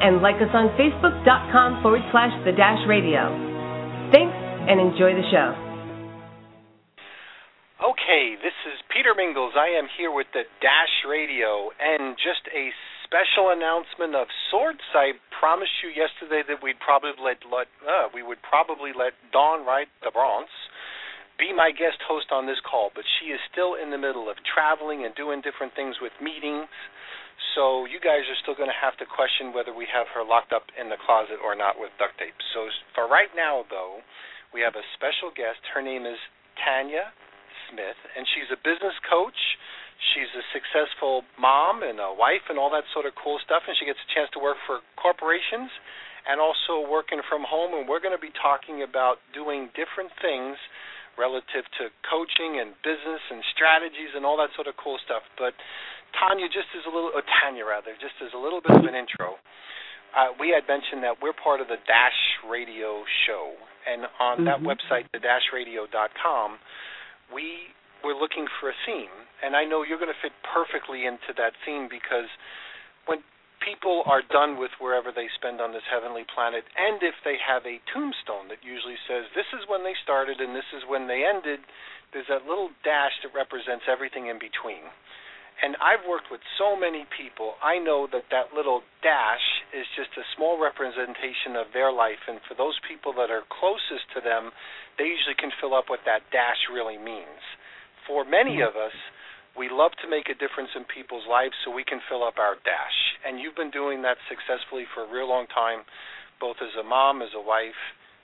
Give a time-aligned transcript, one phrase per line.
[0.00, 3.28] and like us on facebook.com forward slash the Dash Radio.
[4.12, 4.34] Thanks,
[4.66, 5.52] and enjoy the show.
[7.80, 9.56] Okay, this is Peter Mingils.
[9.56, 12.72] I am here with the Dash Radio, and just a
[13.04, 14.84] special announcement of sorts.
[14.92, 19.64] I promised you yesterday that we'd probably let, let uh, we would probably let Dawn
[19.64, 20.52] Wright DeBronce
[21.40, 24.36] be my guest host on this call, but she is still in the middle of
[24.44, 26.68] traveling and doing different things with meetings.
[27.56, 30.54] So you guys are still going to have to question whether we have her locked
[30.54, 32.36] up in the closet or not with duct tape.
[32.54, 34.04] So for right now, though,
[34.54, 35.58] we have a special guest.
[35.74, 36.18] Her name is
[36.62, 37.10] Tanya
[37.70, 39.38] Smith, and she's a business coach.
[40.14, 43.76] She's a successful mom and a wife and all that sort of cool stuff, and
[43.76, 45.68] she gets a chance to work for corporations
[46.24, 47.76] and also working from home.
[47.76, 50.56] And we're going to be talking about doing different things
[51.20, 55.20] relative to coaching and business and strategies and all that sort of cool stuff.
[55.36, 55.52] But
[56.18, 58.94] Tanya, just as a little, or Tanya rather, just as a little bit of an
[58.94, 59.38] intro,
[60.16, 63.54] uh, we had mentioned that we're part of the Dash Radio show,
[63.86, 64.50] and on mm-hmm.
[64.50, 66.58] that website, the-radio.com,
[67.30, 67.70] we
[68.02, 71.54] were looking for a theme, and I know you're going to fit perfectly into that
[71.64, 72.28] theme because
[73.06, 73.22] when
[73.60, 77.62] people are done with wherever they spend on this heavenly planet, and if they have
[77.68, 81.22] a tombstone that usually says this is when they started and this is when they
[81.22, 81.60] ended,
[82.12, 84.82] there's that little dash that represents everything in between.
[85.60, 89.44] And I've worked with so many people, I know that that little dash
[89.76, 92.24] is just a small representation of their life.
[92.24, 94.56] And for those people that are closest to them,
[94.96, 97.44] they usually can fill up what that dash really means.
[98.08, 98.72] For many mm-hmm.
[98.72, 98.96] of us,
[99.52, 102.56] we love to make a difference in people's lives so we can fill up our
[102.64, 102.98] dash.
[103.26, 105.84] And you've been doing that successfully for a real long time,
[106.40, 107.76] both as a mom, as a wife,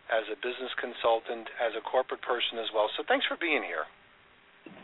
[0.08, 2.88] as a business consultant, as a corporate person as well.
[2.96, 3.84] So thanks for being here.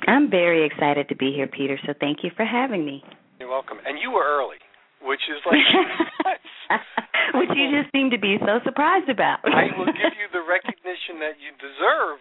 [0.06, 1.78] I'm very excited to be here, Peter.
[1.86, 3.02] So thank you for having me.
[3.38, 3.78] You're welcome.
[3.86, 4.58] And you were early,
[5.02, 5.62] which is like
[7.38, 9.44] which you just seem to be so surprised about.
[9.44, 12.18] I will give you the recognition that you deserve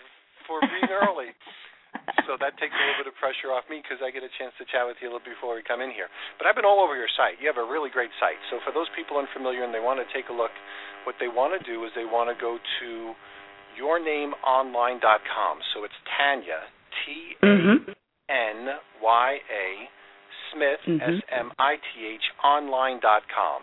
[0.48, 1.34] for being early
[2.26, 4.56] so that takes a little bit of pressure off me because I get a chance
[4.58, 6.08] to chat with you a little before we come in here.
[6.40, 7.38] But I've been all over your site.
[7.44, 8.40] You have a really great site.
[8.50, 10.54] So for those people unfamiliar and they want to take a look,
[11.04, 12.90] what they want to do is they want to go to
[13.76, 15.54] yournameonline.com.
[15.76, 16.64] So it's Tanya,
[17.06, 17.46] T A
[18.30, 18.70] N
[19.02, 19.90] Y A,
[20.54, 23.62] Smith, S M I T H online dot com.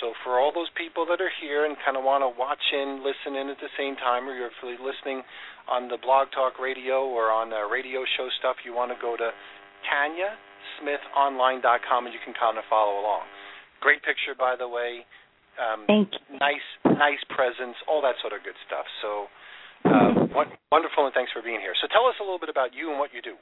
[0.00, 3.04] So for all those people that are here and kind of want to watch in,
[3.06, 5.22] listen in at the same time, or you're listening
[5.70, 9.16] on the Blog Talk Radio or on the radio show stuff, you want to go
[9.16, 9.30] to
[9.86, 13.22] TanyaSmithOnline.com and you can kind of follow along.
[13.80, 15.06] Great picture, by the way.
[15.56, 16.18] Um, Thank you.
[16.42, 18.86] Nice, nice presence, all that sort of good stuff.
[19.00, 19.30] So
[19.88, 20.26] uh,
[20.70, 21.74] wonderful, and thanks for being here.
[21.80, 23.34] So tell us a little bit about you and what you do.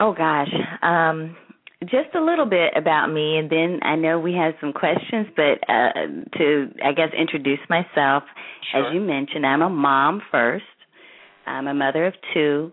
[0.00, 0.52] Oh gosh,
[0.82, 1.36] um,
[1.82, 5.26] just a little bit about me, and then I know we have some questions.
[5.34, 5.92] But uh,
[6.38, 8.24] to, I guess, introduce myself,
[8.72, 8.86] sure.
[8.86, 10.64] as you mentioned, I'm a mom first.
[11.46, 12.72] I'm a mother of two.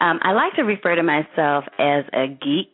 [0.00, 2.72] Um, I like to refer to myself as a geek,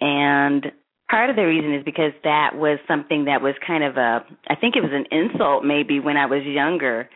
[0.00, 0.72] and
[1.12, 4.56] part of the reason is because that was something that was kind of a, I
[4.56, 7.10] think it was an insult maybe when I was younger,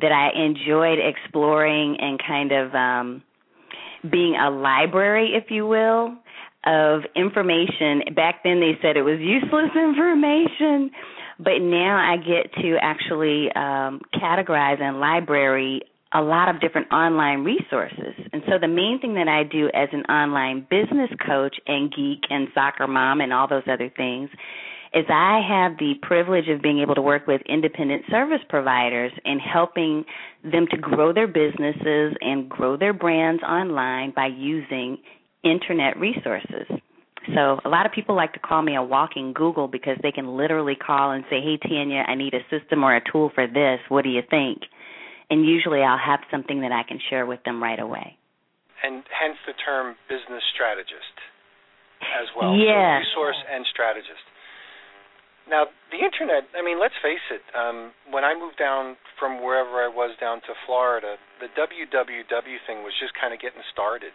[0.00, 3.22] that I enjoyed exploring and kind of um,
[4.10, 6.16] being a library, if you will,
[6.64, 8.14] of information.
[8.14, 10.90] Back then they said it was useless information,
[11.38, 17.44] but now I get to actually um, categorize and library a lot of different online
[17.44, 18.14] resources.
[18.32, 22.22] And so the main thing that I do as an online business coach and geek
[22.28, 24.28] and soccer mom and all those other things
[24.92, 29.40] is I have the privilege of being able to work with independent service providers and
[29.40, 30.04] helping
[30.42, 34.98] them to grow their businesses and grow their brands online by using
[35.44, 36.66] internet resources.
[37.34, 40.36] So a lot of people like to call me a walking Google because they can
[40.36, 43.78] literally call and say, "Hey Tanya, I need a system or a tool for this.
[43.88, 44.62] What do you think?"
[45.30, 48.18] and usually I'll have something that I can share with them right away.
[48.82, 51.16] And hence the term business strategist
[52.02, 52.58] as well.
[52.58, 53.06] Yes.
[53.14, 54.26] So resource and strategist.
[55.50, 59.82] Now, the internet, I mean, let's face it, um, when I moved down from wherever
[59.82, 64.14] I was down to Florida, the www thing was just kind of getting started.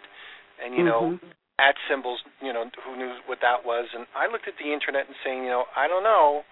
[0.63, 1.19] And, you mm-hmm.
[1.19, 3.87] know, at symbols, you know, who knew what that was?
[3.91, 6.43] And I looked at the internet and saying, you know, I don't know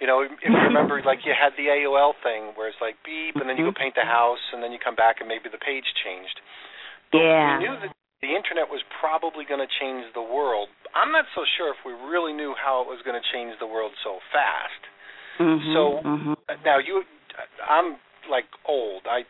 [0.00, 3.36] You know, if you remember, like you had the AOL thing where it's like beep,
[3.36, 3.92] and then you go Mm-hmm.
[3.92, 6.40] paint the house, and then you come back and maybe the page changed.
[7.12, 7.58] But Yeah.
[7.60, 7.92] We knew that
[8.24, 10.68] the internet was probably going to change the world.
[10.94, 13.66] I'm not so sure if we really knew how it was going to change the
[13.66, 14.82] world so fast.
[15.38, 16.34] Mhm, So mhm.
[16.48, 17.04] uh, now you,
[17.68, 17.96] I'm
[18.28, 19.06] like old.
[19.06, 19.24] I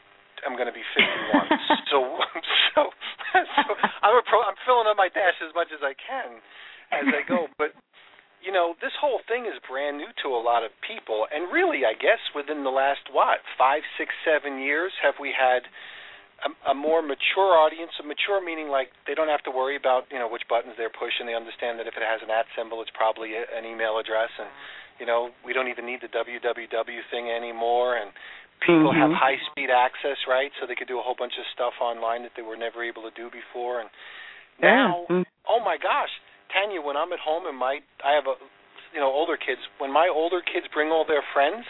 [0.47, 1.49] am going to be 51.
[1.93, 1.99] so
[2.75, 2.81] so
[3.35, 3.63] so
[4.03, 6.41] I'm a pro, I'm filling up my dash as much as I can
[6.91, 7.47] as I go.
[7.61, 7.77] But
[8.41, 11.85] you know, this whole thing is brand new to a lot of people, and really,
[11.85, 15.69] I guess within the last what five, six, seven years, have we had
[16.47, 17.93] a, a more mature audience?
[18.01, 20.93] A mature meaning like they don't have to worry about you know which buttons they're
[20.93, 21.27] pushing.
[21.27, 24.31] They understand that if it has an at symbol, it's probably a, an email address,
[24.39, 24.49] and
[24.99, 27.97] you know we don't even need the www thing anymore.
[27.97, 28.11] And
[28.61, 29.17] people have Mhm.
[29.17, 30.53] high speed access, right?
[30.61, 33.03] So they could do a whole bunch of stuff online that they were never able
[33.09, 33.81] to do before.
[33.81, 33.89] And
[34.61, 35.17] now, Yeah.
[35.17, 35.27] Mm.
[35.49, 36.13] oh my gosh,
[36.53, 38.37] Tanya, when I'm at home and my I have a
[38.93, 41.65] you know older kids, when my older kids bring all their friends,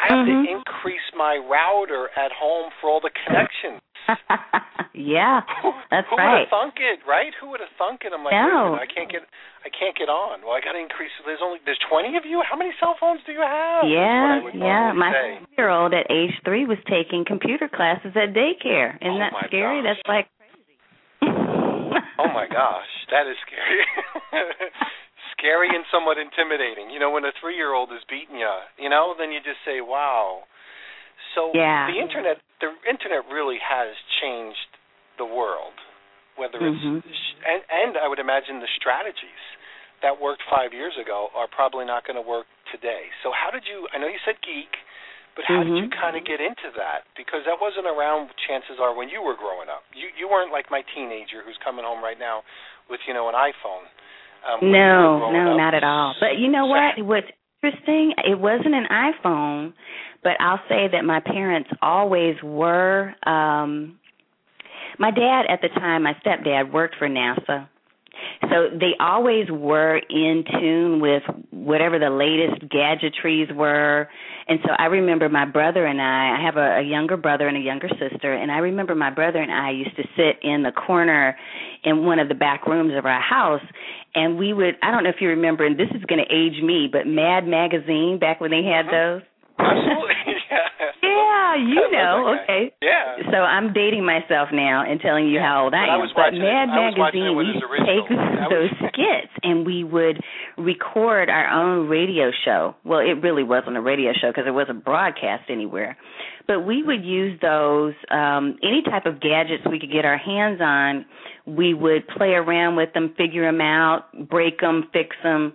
[0.00, 0.44] I have Mhm.
[0.44, 3.80] to increase my router at home for all the connections.
[4.94, 6.40] yeah, Who- that's who would right.
[6.46, 7.34] have thunk it, right?
[7.40, 8.12] Who would have thunk it?
[8.12, 8.44] I'm like, No.
[8.44, 9.22] wait a minute, I can't get,
[9.64, 10.42] I can't get on.
[10.42, 11.10] Well, I got to increase.
[11.24, 12.40] There's only, there's 20 of you.
[12.42, 13.84] How many cell phones do you have?
[13.84, 14.92] Is what I Yeah, yeah.
[14.92, 18.96] My year old at age three was taking computer classes at daycare.
[19.00, 19.82] Isn't Oh, that scary?
[19.82, 19.96] gosh.
[19.96, 20.28] That's like
[22.18, 23.84] Oh my gosh, that is scary.
[25.46, 26.90] scary and somewhat intimidating.
[26.90, 28.50] You know, when a three-year-old is beating you,
[28.82, 30.42] you know, then you just say, "Wow."
[31.38, 31.86] So Yeah.
[31.86, 34.66] the internet, the internet really has changed
[35.18, 35.78] the world.
[36.34, 37.02] Whether it's Mhm.
[37.46, 39.44] and and I would imagine the strategies
[40.02, 43.08] that worked five years ago are probably not going to work today.
[43.22, 43.88] So how did you?
[43.94, 44.76] I know you said geek,
[45.34, 45.96] but how did you Mhm.
[45.96, 47.04] kind of get into that?
[47.16, 48.34] Because that wasn't around.
[48.48, 51.84] Chances are when you were growing up, you you weren't like my teenager who's coming
[51.84, 52.42] home right now
[52.90, 53.88] with you know an iPhone.
[54.48, 55.58] Um, when you were No, no, up.
[55.58, 56.14] not at all.
[56.20, 57.04] But you know what?
[57.04, 57.26] What's
[57.62, 59.72] interesting, it wasn't an iPhone,
[60.22, 63.98] but I'll say that my parents always were um
[64.98, 67.68] my dad at the time, my stepdad worked for NASA.
[68.50, 74.08] So they always were in tune with whatever the latest gadgetries were.
[74.48, 77.58] And so I remember my brother and I, I have a, a younger brother and
[77.58, 80.72] a younger sister, and I remember my brother and I used to sit in the
[80.72, 81.36] corner
[81.84, 83.60] in one of the back rooms of our house
[84.16, 86.60] and we would I don't know if you remember and this is going to age
[86.62, 88.90] me, but Mad magazine back when they had Mhm.
[88.90, 89.22] those.
[89.58, 90.14] Absolutely,
[91.02, 91.56] yeah.
[91.56, 92.36] you I know.
[92.42, 92.72] Okay.
[92.82, 93.16] Yeah.
[93.30, 96.00] So I'm dating myself now and telling you how old I I am.
[96.00, 98.06] was but Mad I it Magazine, we his used to take
[98.50, 100.20] those skits and we would
[100.58, 102.74] record our own radio show.
[102.84, 105.96] Well, it really wasn't a radio show because it wasn't broadcast anywhere.
[106.46, 110.60] But we would use those um any type of gadgets we could get our hands
[110.60, 111.06] on.
[111.46, 115.54] We would play around with them, figure them out, break them, fix them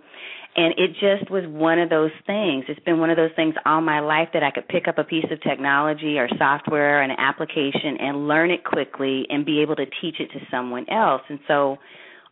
[0.54, 2.64] and it just was one of those things.
[2.68, 5.04] It's been one of those things all my life that I could pick up a
[5.04, 9.76] piece of technology or software or an application and learn it quickly and be able
[9.76, 11.22] to teach it to someone else.
[11.30, 11.78] And so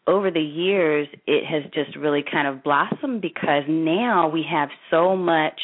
[0.07, 5.17] over the years, it has just really kind of blossomed because now we have so
[5.17, 5.59] much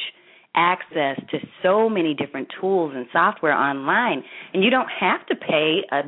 [0.55, 5.81] access to so many different tools and software online, and you don't have to pay
[5.93, 6.05] a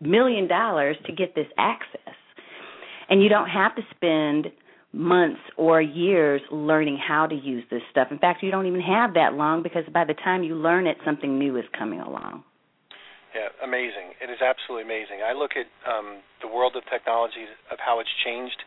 [0.00, 2.14] million dollars to get this access.
[3.08, 4.46] And you don't have to spend
[4.92, 8.08] months or years learning how to use this stuff.
[8.10, 10.96] In fact, you don't even have that long because by the time you learn it,
[11.04, 12.42] something new is coming along.
[13.34, 14.18] Yeah, amazing.
[14.18, 15.22] It is absolutely amazing.
[15.22, 18.58] I look at um, the world of technology, of how it's changed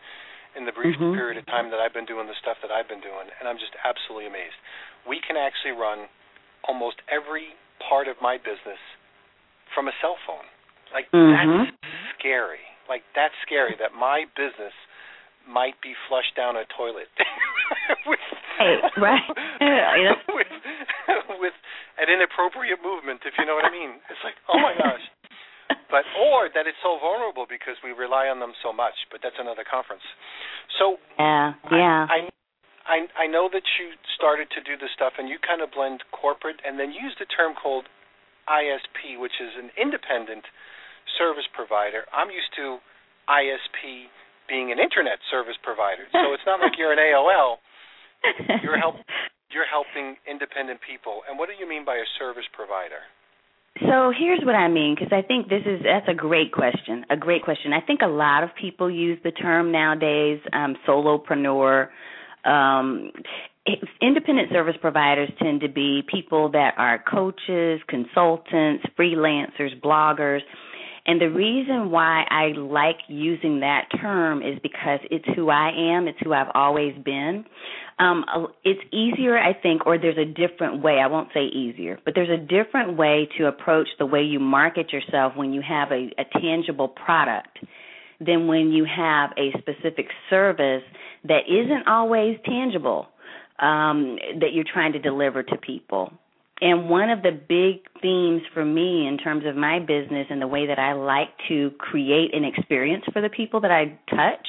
[0.55, 1.15] in the brief Mhm.
[1.15, 3.57] period of time that I've been doing the stuff that I've been doing, and I'm
[3.57, 4.55] just absolutely amazed.
[5.05, 6.07] We can actually run
[6.63, 8.79] almost every part of my business
[9.73, 10.45] from a cell phone.
[10.93, 11.65] Like Mhm.
[11.65, 11.77] that's
[12.19, 12.61] scary.
[12.87, 14.73] Like that's scary that my business
[15.47, 17.09] might be flushed down a toilet
[18.07, 18.19] with,
[18.57, 19.23] Hey, right.
[19.59, 20.13] Yeah.
[20.29, 20.47] with
[21.41, 21.53] with
[21.99, 23.99] an inappropriate movement, if you know what I mean.
[24.09, 25.01] It's like, oh my gosh.
[25.89, 28.93] But or that it's so vulnerable because we rely on them so much.
[29.11, 30.01] But that's another conference.
[30.79, 32.05] So yeah, yeah.
[32.09, 32.29] I,
[32.85, 36.03] I I know that you started to do this stuff and you kind of blend
[36.11, 37.85] corporate and then use the term called
[38.49, 40.43] ISP, which is an independent
[41.17, 42.05] service provider.
[42.13, 42.79] I'm used to
[43.29, 44.09] ISP
[44.47, 46.03] being an internet service provider.
[46.11, 47.57] So it's not like you're an AOL.
[48.63, 48.95] You're help
[49.51, 51.21] you're helping independent people.
[51.29, 53.05] And what do you mean by a service provider?
[53.81, 57.05] So here's what I mean because I think this is that's a great question.
[57.09, 57.73] A great question.
[57.73, 61.87] I think a lot of people use the term nowadays um solopreneur
[62.45, 63.11] um
[64.01, 70.41] independent service providers tend to be people that are coaches, consultants, freelancers, bloggers.
[71.05, 76.07] And the reason why I like using that term is because it's who I am,
[76.07, 77.43] it's who I've always been.
[77.99, 78.23] Um,
[78.63, 80.99] it's easier, I think, or there's a different way.
[80.99, 84.93] I won't say easier, but there's a different way to approach the way you market
[84.93, 87.59] yourself when you have a, a tangible product
[88.19, 90.83] than when you have a specific service
[91.25, 93.07] that isn't always tangible
[93.59, 96.13] um, that you're trying to deliver to people.
[96.63, 100.47] And one of the big themes for me in terms of my business and the
[100.47, 104.47] way that I like to create an experience for the people that I touch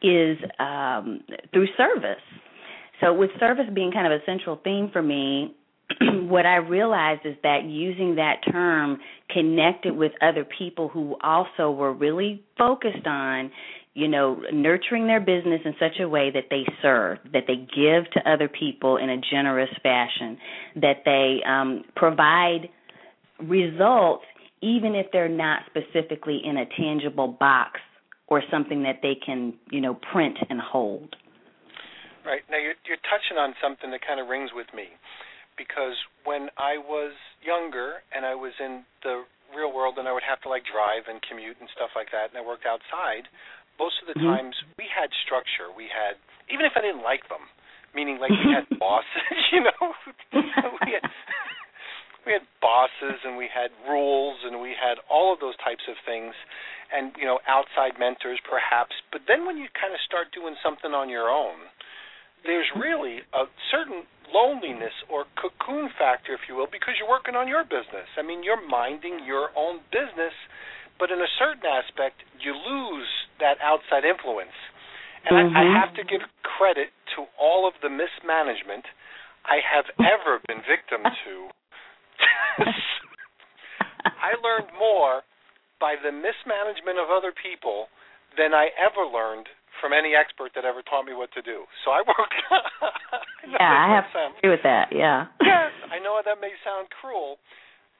[0.00, 2.22] is um, through service.
[3.00, 5.56] So, with service being kind of a central theme for me,
[6.00, 11.92] what I realized is that using that term connected with other people who also were
[11.92, 13.50] really focused on
[13.94, 18.10] you know, nurturing their business in such a way that they serve, that they give
[18.12, 20.38] to other people in a generous fashion,
[20.76, 22.68] that they um, provide
[23.42, 24.24] results
[24.62, 27.80] even if they're not specifically in a tangible box
[28.28, 31.16] or something that they can, you know, print and hold.
[32.24, 32.42] Right.
[32.50, 34.92] Now you're, you're touching on something that kind of rings with me
[35.56, 39.24] because when I was younger and I was in the
[39.56, 42.30] real world and I would have to like drive and commute and stuff like that
[42.30, 43.26] and I worked outside,
[43.80, 44.28] most of the mm-hmm.
[44.28, 45.72] times we had structure.
[45.72, 46.20] We had
[46.52, 47.48] even if I didn't like them,
[47.96, 49.96] meaning like we had bosses, you know,
[50.84, 51.08] we had
[52.28, 55.96] we had bosses and we had rules and we had all of those types of
[56.04, 56.36] things
[56.92, 60.92] and you know outside mentors perhaps but then when you kind of start doing something
[60.92, 61.70] on your own
[62.44, 67.48] there's really a certain loneliness or cocoon factor if you will because you're working on
[67.48, 70.34] your business i mean you're minding your own business
[71.00, 73.08] but in a certain aspect, you lose
[73.40, 74.54] that outside influence.
[75.24, 75.56] And mm-hmm.
[75.56, 75.80] I, I mm-hmm.
[75.80, 78.84] have to give credit to all of the mismanagement
[79.48, 81.34] I have ever been victim to.
[84.04, 85.24] I learned more
[85.80, 87.88] by the mismanagement of other people
[88.36, 89.48] than I ever learned
[89.80, 91.64] from any expert that ever taught me what to do.
[91.84, 92.32] So I work.
[93.48, 94.92] yeah, I have to agree with that.
[94.92, 95.32] Yeah.
[95.40, 97.40] Yes, I know that may sound cruel,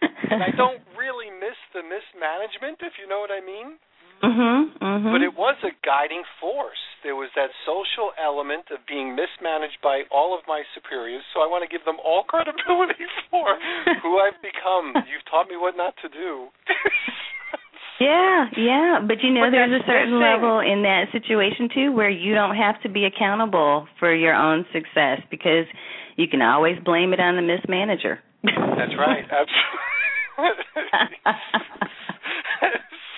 [0.02, 3.78] and I don't really miss the mismanagement, if you know what I mean.
[4.23, 4.76] Mhm.
[4.78, 5.12] Mhm.
[5.12, 6.80] But it was a guiding force.
[7.02, 11.25] There was that social element of being mismanaged by all of my superiors.
[11.33, 13.57] So I want to give them all credibility for
[14.02, 14.92] who I've become.
[15.09, 16.49] You've taught me what not to do.
[18.00, 22.11] yeah, yeah, but you know but there's a certain level in that situation too where
[22.11, 25.64] you don't have to be accountable for your own success because
[26.16, 28.19] you can always blame it on the mismanager.
[28.45, 29.25] That's right.
[29.25, 29.89] Absolutely.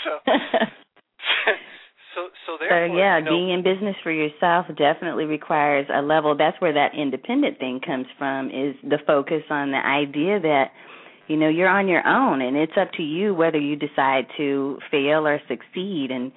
[0.05, 0.11] So,
[2.15, 6.03] so, so therefore, so yeah, you know, being in business for yourself definitely requires a
[6.03, 6.37] level.
[6.37, 8.49] That's where that independent thing comes from.
[8.49, 10.67] Is the focus on the idea that
[11.29, 14.79] you know you're on your own, and it's up to you whether you decide to
[14.91, 16.11] fail or succeed.
[16.11, 16.33] And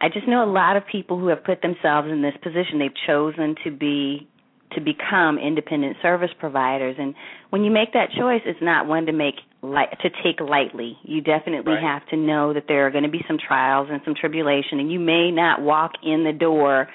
[0.00, 2.78] I just know a lot of people who have put themselves in this position.
[2.78, 4.28] They've chosen to be
[4.72, 7.14] to become independent service providers and
[7.50, 10.98] when you make that choice it's not one to make light to take lightly.
[11.02, 11.82] You definitely right.
[11.82, 14.90] have to know that there are going to be some trials and some tribulation and
[14.90, 16.88] you may not walk in the door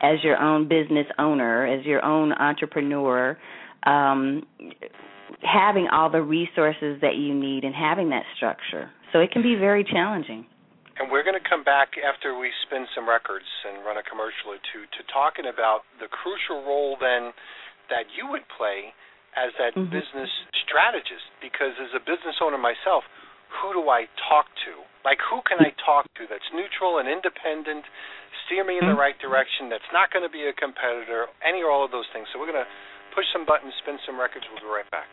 [0.00, 3.38] as your own business owner as your own entrepreneur
[3.86, 4.42] um
[5.44, 8.90] having all the resources that you need and having that structure.
[9.12, 10.46] So it can be very challenging.
[10.98, 14.54] And we're going to come back after we spin some records and run a commercial
[14.54, 17.34] or two to talking about the crucial role then
[17.90, 18.94] that you would play
[19.34, 19.90] as that mm-hmm.
[19.90, 20.30] business
[20.64, 21.26] strategist.
[21.42, 23.04] Because as a business owner myself,
[23.60, 24.72] who do I talk to?
[25.04, 27.84] Like, who can I talk to that's neutral and independent,
[28.46, 29.04] steer me in the mm-hmm.
[29.04, 32.26] right direction, that's not going to be a competitor, any or all of those things.
[32.32, 32.70] So we're going to
[33.12, 34.48] push some buttons, spin some records.
[34.50, 35.10] We'll be right back.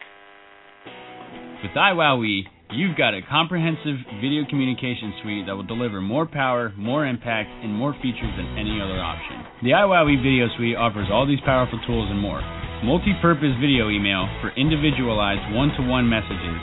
[1.62, 7.06] With iWowWe, you've got a comprehensive video communication suite that will deliver more power, more
[7.06, 9.44] impact, and more features than any other option.
[9.64, 12.40] The iWowWe Video Suite offers all these powerful tools and more.
[12.84, 16.58] Multi-purpose video email for individualized one-to-one messages,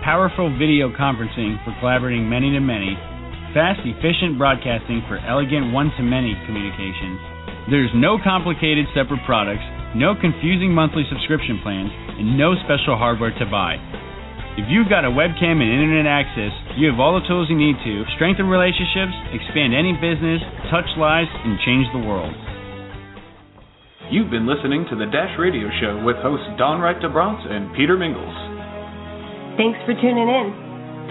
[0.00, 2.94] powerful video conferencing for collaborating many to many,
[3.52, 7.18] fast, efficient broadcasting for elegant one-to-many communications.
[7.68, 13.46] There's no complicated separate products, no confusing monthly subscription plans, and no special hardware to
[13.50, 13.76] buy.
[14.58, 17.78] If you've got a webcam and internet access, you have all the tools you need
[17.78, 22.34] to strengthen relationships, expand any business, touch lives, and change the world.
[24.10, 28.34] You've been listening to the Dash Radio Show with hosts Dawn Wright-deBrantes and Peter Mingils.
[29.54, 30.50] Thanks for tuning in.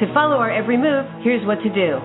[0.03, 2.03] To follow our every move, here's what to do.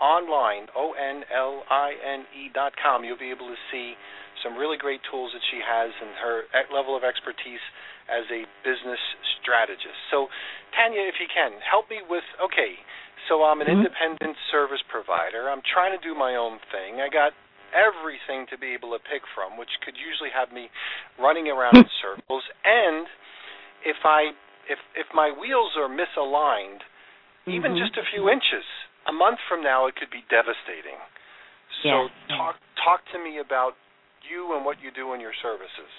[0.02, 3.05] online, O N L I N E dot com.
[3.05, 3.95] You'll be able to see
[4.43, 6.43] some really great tools that she has and her
[6.75, 7.62] level of expertise
[8.11, 8.99] as a business
[9.38, 9.95] strategist.
[10.11, 10.26] So,
[10.75, 12.75] Tanya, if you can, help me with okay,
[13.31, 13.87] so I'm an mm-hmm.
[13.87, 15.47] independent service provider.
[15.47, 16.99] I'm trying to do my own thing.
[16.99, 17.31] I got
[17.75, 20.69] everything to be able to pick from, which could usually have me
[21.19, 22.45] running around in circles.
[22.64, 23.09] And
[23.85, 24.33] if I
[24.71, 26.85] if if my wheels are misaligned,
[27.45, 27.57] mm-hmm.
[27.57, 28.64] even just a few inches,
[29.09, 31.00] a month from now it could be devastating.
[31.83, 32.37] So yeah.
[32.37, 33.75] talk talk to me about
[34.23, 35.93] you and what you do in your services.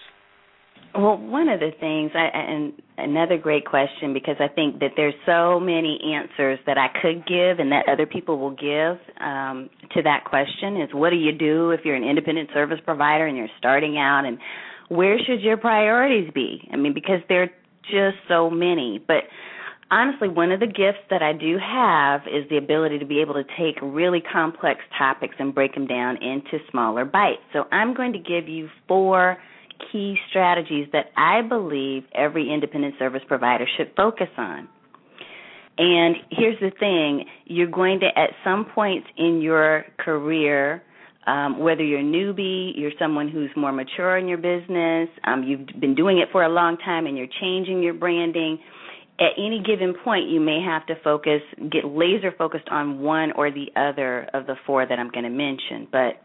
[0.96, 5.16] Well, one of the things, I, and another great question, because I think that there's
[5.26, 10.04] so many answers that I could give and that other people will give um, to
[10.04, 13.48] that question is what do you do if you're an independent service provider and you're
[13.58, 14.38] starting out, and
[14.90, 16.70] where should your priorities be?
[16.72, 17.50] I mean, because there are
[17.90, 19.04] just so many.
[19.06, 19.24] But
[19.90, 23.34] honestly, one of the gifts that I do have is the ability to be able
[23.34, 27.42] to take really complex topics and break them down into smaller bites.
[27.52, 29.38] So I'm going to give you four
[29.92, 34.68] key strategies that I believe every independent service provider should focus on.
[35.78, 40.84] And here's the thing you're going to, at some points in your career,
[41.26, 45.68] um, whether you're a newbie, you're someone who's more mature in your business, um, you've
[45.80, 48.60] been doing it for a long time and you're changing your branding,
[49.20, 53.52] at any given point, you may have to focus, get laser focused on one or
[53.52, 55.88] the other of the four that I'm going to mention.
[55.92, 56.22] But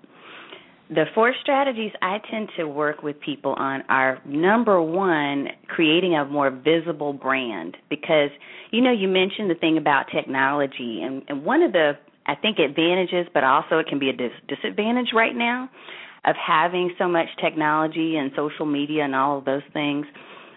[0.90, 6.24] the four strategies I tend to work with people on are number one, creating a
[6.24, 7.76] more visible brand.
[7.90, 8.30] Because,
[8.70, 11.92] you know, you mentioned the thing about technology, and, and one of the,
[12.26, 15.68] I think, advantages, but also it can be a dis- disadvantage right now
[16.24, 20.06] of having so much technology and social media and all of those things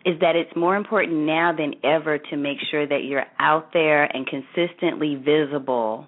[0.06, 4.06] is that it's more important now than ever to make sure that you're out there
[4.06, 6.08] and consistently visible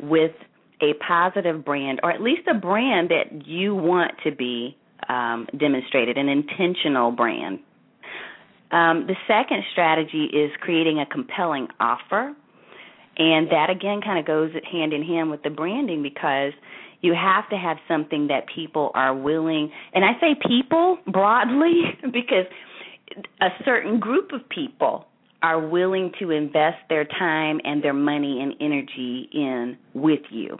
[0.00, 0.32] with
[0.80, 4.76] a positive brand, or at least a brand that you want to be
[5.08, 7.60] um, demonstrated, an intentional brand.
[8.70, 12.34] Um, the second strategy is creating a compelling offer.
[13.18, 16.52] And that again kind of goes hand in hand with the branding because
[17.00, 22.46] you have to have something that people are willing, and I say people broadly because
[23.40, 25.06] a certain group of people
[25.46, 30.58] are willing to invest their time and their money and energy in with you.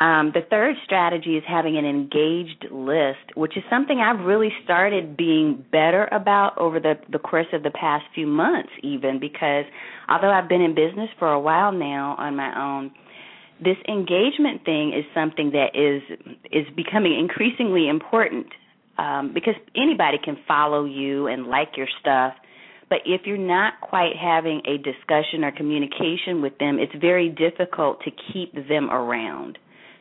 [0.00, 5.16] Um, the third strategy is having an engaged list, which is something I've really started
[5.16, 9.64] being better about over the, the course of the past few months, even because
[10.08, 12.90] although I've been in business for a while now on my own,
[13.62, 16.02] this engagement thing is something that is
[16.52, 18.48] is becoming increasingly important
[18.98, 22.34] um, because anybody can follow you and like your stuff.
[22.88, 28.00] But if you're not quite having a discussion or communication with them, it's very difficult
[28.04, 29.58] to keep them around.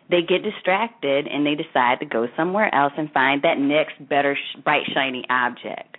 [0.10, 4.38] They get distracted and they decide to go somewhere else and find that next better,
[4.64, 5.98] bright, shiny object.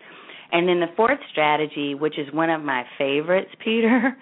[0.53, 4.16] And then the fourth strategy, which is one of my favorites, Peter,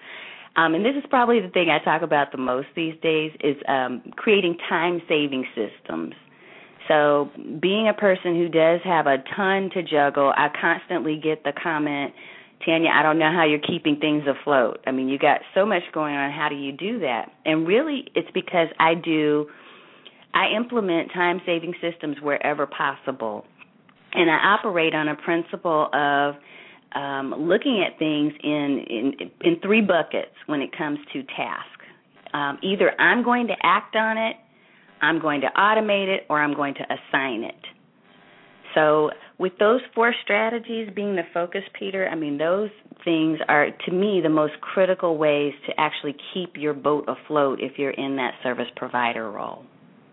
[0.55, 3.57] um, and this is probably the thing I talk about the most these days, is
[3.67, 6.13] um, creating time saving systems.
[6.87, 11.51] So, being a person who does have a ton to juggle, I constantly get the
[11.51, 12.13] comment,
[12.63, 14.79] Tanya, I don't know how you're keeping things afloat.
[14.87, 16.31] I mean, you got so much going on.
[16.31, 17.31] How do you do that?
[17.45, 19.47] And really, it's because I do,
[20.33, 23.45] I implement time saving systems wherever possible.
[24.13, 26.35] And I operate on a principle of
[26.95, 31.67] um, looking at things in, in in three buckets when it comes to task.
[32.33, 34.37] Um, either I'm going to act on it
[35.01, 37.55] I'm going to automate it or I'm going to assign it.
[38.73, 42.69] So, with those four strategies being the focus, Peter, I mean, those
[43.03, 47.77] things are, to me, the most critical ways to actually keep your boat afloat if
[47.77, 49.65] you're in that service provider role.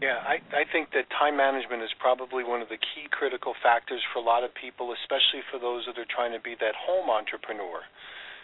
[0.03, 4.03] Yeah, I, I think that time management is probably one of the key critical factors
[4.11, 7.07] for a lot of people, especially for those that are trying to be that home
[7.07, 7.87] entrepreneur.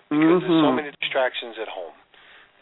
[0.07, 0.39] Because mm-hmm.
[0.39, 0.79] there's so mm-hmm.
[0.79, 1.99] many distractions at home.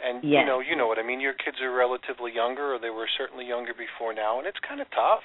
[0.01, 0.41] And yes.
[0.41, 1.21] you know, you know what I mean.
[1.21, 4.81] Your kids are relatively younger, or they were certainly younger before now, and it's kind
[4.81, 5.25] of tough.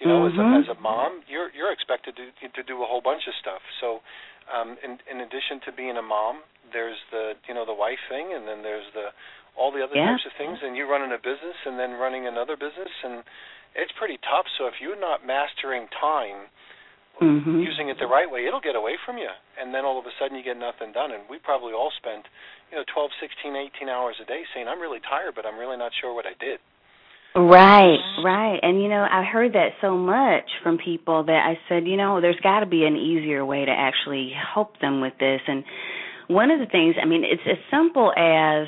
[0.00, 0.40] You know, mm-hmm.
[0.56, 3.36] as, a, as a mom, you're you're expected to to do a whole bunch of
[3.36, 3.60] stuff.
[3.84, 4.00] So,
[4.48, 6.40] um, in in addition to being a mom,
[6.72, 9.12] there's the you know the wife thing, and then there's the
[9.60, 10.16] all the other yeah.
[10.16, 13.20] types of things, and you running a business, and then running another business, and
[13.76, 14.48] it's pretty tough.
[14.56, 16.48] So if you're not mastering time,
[17.20, 17.60] mm-hmm.
[17.60, 20.14] using it the right way, it'll get away from you, and then all of a
[20.16, 21.12] sudden you get nothing done.
[21.12, 22.24] And we probably all spent,
[22.72, 25.76] you know, 12, 16, 18 hours a day saying, "I'm really tired, but I'm really
[25.76, 26.58] not sure what I did."
[27.34, 28.58] Right, right.
[28.62, 32.20] And you know, I heard that so much from people that I said, you know,
[32.20, 35.40] there's got to be an easier way to actually help them with this.
[35.46, 35.64] And
[36.26, 38.66] one of the things, I mean, it's as simple as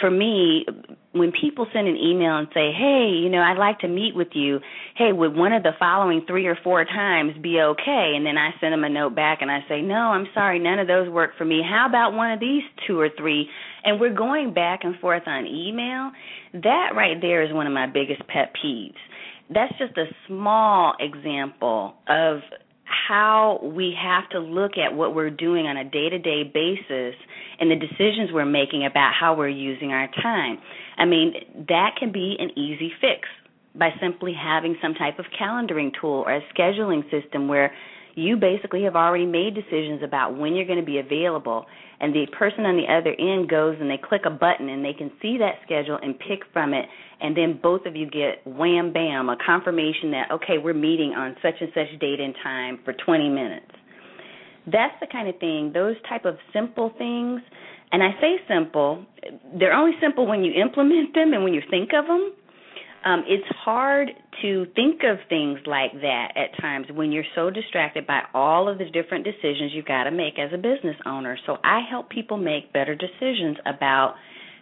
[0.00, 0.64] for me,
[1.12, 4.34] when people send an email and say, "Hey, you know, I'd like to meet with
[4.34, 4.60] you,"
[4.96, 8.14] hey, would one of the following three or four times be okay?
[8.16, 10.78] And then I send them a note back and I say, "No, I'm sorry, none
[10.78, 11.62] of those work for me.
[11.62, 13.48] How about one of these two or three?
[13.84, 16.12] And we're going back and forth on email.
[16.54, 18.96] That right there is one of my biggest pet peeves.
[19.50, 22.40] That's just a small example of
[23.08, 27.14] how we have to look at what we're doing on a day to day basis
[27.58, 30.58] and the decisions we're making about how we're using our time.
[30.96, 31.34] I mean,
[31.68, 33.28] that can be an easy fix
[33.74, 37.72] by simply having some type of calendaring tool or a scheduling system where
[38.14, 41.66] you basically have already made decisions about when you're going to be available
[42.02, 44.92] and the person on the other end goes and they click a button and they
[44.92, 46.84] can see that schedule and pick from it
[47.20, 51.36] and then both of you get wham bam a confirmation that okay we're meeting on
[51.40, 53.70] such and such date and time for 20 minutes.
[54.66, 57.40] That's the kind of thing those type of simple things
[57.92, 59.04] and i say simple
[59.58, 62.32] they're only simple when you implement them and when you think of them
[63.04, 64.10] um, it's hard
[64.42, 68.78] to think of things like that at times when you're so distracted by all of
[68.78, 71.38] the different decisions you've got to make as a business owner.
[71.46, 74.14] So I help people make better decisions about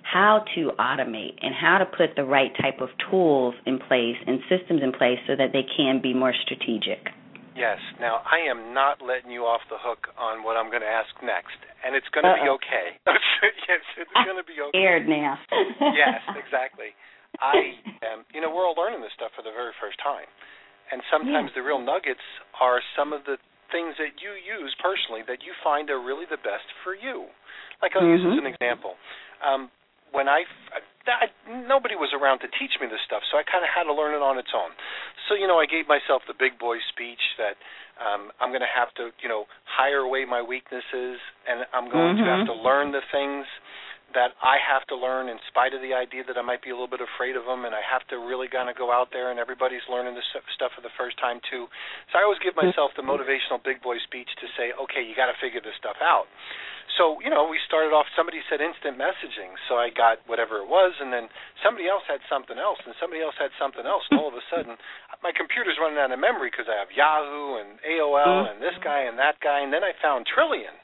[0.03, 4.41] how to automate and how to put the right type of tools in place and
[4.49, 7.13] systems in place so that they can be more strategic.
[7.57, 7.77] Yes.
[8.01, 11.13] Now, I am not letting you off the hook on what I'm going to ask
[11.21, 12.45] next, and it's going to Uh-oh.
[12.45, 12.87] be okay.
[13.69, 14.73] yes, it's going to be okay.
[14.73, 15.37] Scared now.
[15.93, 16.97] yes, exactly.
[17.39, 20.27] I am, you know, we're all learning this stuff for the very first time.
[20.91, 21.63] And sometimes yeah.
[21.63, 22.25] the real nuggets
[22.59, 23.39] are some of the
[23.71, 27.31] things that you use personally that you find are really the best for you.
[27.79, 28.27] Like I'll mm-hmm.
[28.27, 28.99] use as an example.
[29.41, 29.71] Um,
[30.11, 30.43] when I,
[31.07, 31.31] I,
[31.71, 34.11] nobody was around to teach me this stuff, so I kind of had to learn
[34.11, 34.75] it on its own.
[35.31, 37.55] So you know, I gave myself the big boy speech that
[38.03, 42.19] um, I'm going to have to, you know, hire away my weaknesses, and I'm going
[42.19, 42.27] mm-hmm.
[42.27, 43.47] to have to learn the things
[44.15, 46.77] that I have to learn in spite of the idea that I might be a
[46.77, 49.31] little bit afraid of them, and I have to really kind of go out there,
[49.31, 51.71] and everybody's learning this stuff for the first time too.
[52.11, 55.31] So I always give myself the motivational big boy speech to say, okay, you got
[55.31, 56.27] to figure this stuff out.
[56.99, 58.11] So you know, we started off.
[58.19, 61.31] Somebody said instant messaging, so I got whatever it was, and then
[61.63, 64.43] somebody else had something else, and somebody else had something else, and all of a
[64.51, 64.75] sudden,
[65.23, 68.51] my computer's running out of memory because I have Yahoo and AOL mm-hmm.
[68.53, 70.75] and this guy and that guy, and then I found Trillian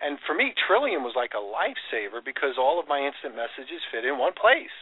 [0.00, 4.04] and for me, Trillian was like a lifesaver because all of my instant messages fit
[4.04, 4.74] in one place.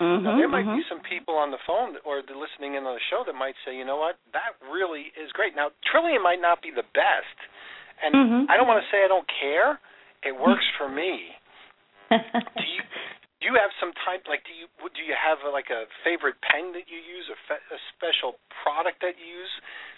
[0.00, 0.80] Mm-hmm, now, there might mm-hmm.
[0.80, 3.56] be some people on the phone or the listening in on the show that might
[3.68, 5.52] say, you know what, that really is great.
[5.52, 7.36] Now, Trillian might not be the best,
[8.00, 8.42] and mm-hmm.
[8.48, 9.76] I don't want to say I don't care.
[10.24, 11.36] It works for me.
[12.10, 12.82] do you
[13.40, 16.36] do you have some type like do you do you have a, like a favorite
[16.44, 19.54] pen that you use, a, fe- a special product that you use?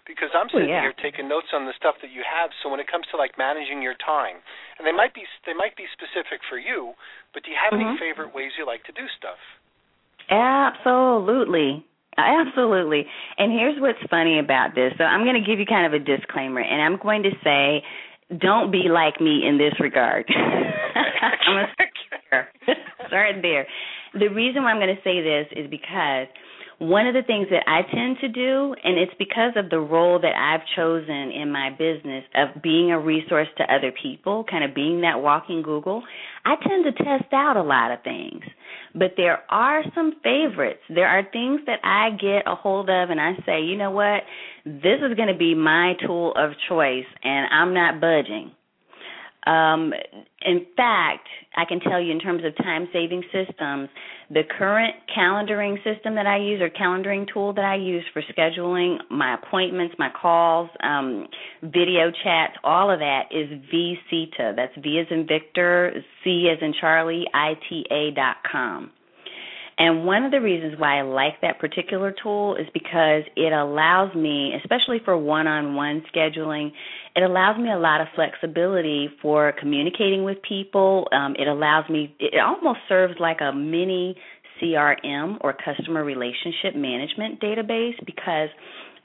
[0.07, 0.87] Because I'm sitting oh, yeah.
[0.87, 2.55] here taking notes on the stuff that you have.
[2.63, 4.39] So when it comes to like managing your time,
[4.79, 6.95] and they might be they might be specific for you,
[7.35, 7.99] but do you have mm-hmm.
[7.99, 9.43] any favorite ways you like to do stuff?
[10.31, 11.83] Absolutely.
[12.15, 13.07] Absolutely.
[13.39, 14.93] And here's what's funny about this.
[14.99, 17.83] So I'm going to give you kind of a disclaimer, and I'm going to say,
[18.37, 20.27] don't be like me in this regard.
[20.29, 20.35] To
[23.07, 23.67] start there.
[24.15, 26.27] The reason why I'm going to say this is because
[26.83, 30.19] one of the things that I tend to do, and it's because of the role
[30.19, 34.75] that I've chosen in my business of being a resource to other people, kind of
[34.75, 36.03] being that walking Google,
[36.45, 38.43] I tend to test out a lot of things.
[38.95, 40.81] But there are some favorites.
[40.89, 44.23] There are things that I get a hold of and I say, you know what,
[44.65, 48.51] this is going to be my tool of choice, and I'm not budging.
[49.45, 49.93] Um,
[50.43, 51.27] in fact,
[51.57, 53.89] I can tell you in terms of time saving systems,
[54.31, 58.99] the current calendaring system that I use or calendaring tool that I use for scheduling
[59.11, 61.27] my appointments, my calls, um,
[61.63, 64.57] video chats, all of that is VCITA.
[64.57, 68.91] That's V as in Victor, C as in Charlie, ITA dot com.
[69.79, 74.15] And one of the reasons why I like that particular tool is because it allows
[74.15, 76.73] me, especially for one on one scheduling,
[77.17, 81.09] it allows me a lot of flexibility for communicating with people.
[81.13, 84.17] Um, it allows me, it almost serves like a mini
[84.61, 88.51] CRM or customer relationship management database because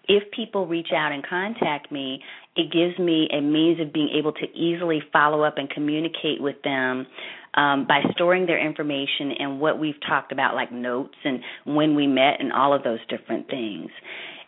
[0.08, 2.22] if people reach out and contact me,
[2.56, 6.56] it gives me a means of being able to easily follow up and communicate with
[6.64, 7.06] them
[7.54, 12.08] um, by storing their information and what we've talked about, like notes and when we
[12.08, 13.90] met and all of those different things.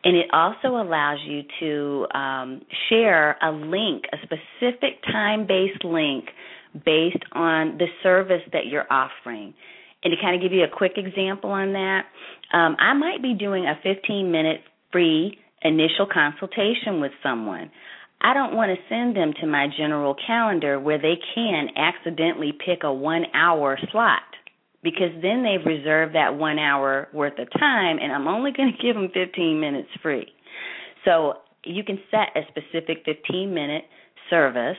[0.03, 6.25] And it also allows you to um, share a link, a specific time based link
[6.73, 9.53] based on the service that you're offering.
[10.03, 12.05] And to kind of give you a quick example on that,
[12.53, 17.69] um, I might be doing a 15 minute free initial consultation with someone.
[18.21, 22.83] I don't want to send them to my general calendar where they can accidentally pick
[22.83, 24.21] a one hour slot
[24.83, 28.83] because then they've reserved that one hour worth of time and I'm only going to
[28.83, 30.27] give them 15 minutes free.
[31.05, 33.83] So you can set a specific 15 minute
[34.29, 34.77] service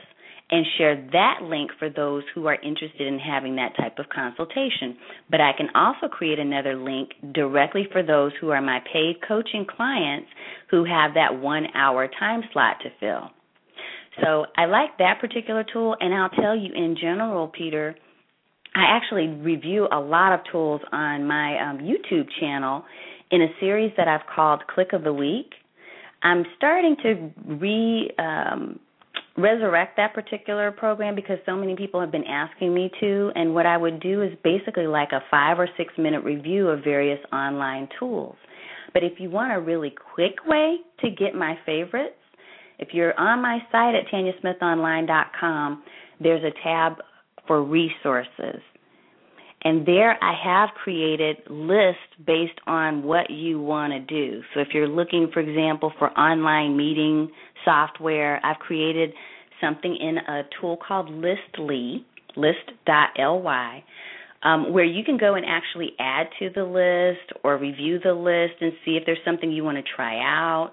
[0.51, 4.97] and share that link for those who are interested in having that type of consultation.
[5.29, 9.65] But I can also create another link directly for those who are my paid coaching
[9.65, 10.27] clients
[10.69, 13.31] who have that one hour time slot to fill.
[14.21, 17.95] So I like that particular tool, and I'll tell you in general, Peter,
[18.75, 22.83] I actually review a lot of tools on my um, YouTube channel
[23.31, 25.51] in a series that I've called Click of the Week.
[26.23, 28.79] I'm starting to re um,
[29.37, 33.31] resurrect that particular program because so many people have been asking me to.
[33.35, 36.83] And what I would do is basically like a five or six minute review of
[36.83, 38.35] various online tools.
[38.93, 42.15] But if you want a really quick way to get my favorites,
[42.79, 45.83] if you're on my site at tanyasmithonline.com,
[46.19, 46.97] there's a tab
[47.47, 48.61] for resources.
[49.63, 54.41] And there I have created lists based on what you want to do.
[54.53, 57.29] So if you're looking, for example, for online meeting
[57.63, 59.11] software, I've created
[59.59, 62.03] something in a tool called Listly,
[62.35, 63.83] list.ly,
[64.43, 68.61] um, where you can go and actually add to the list or review the list
[68.61, 70.71] and see if there's something you want to try out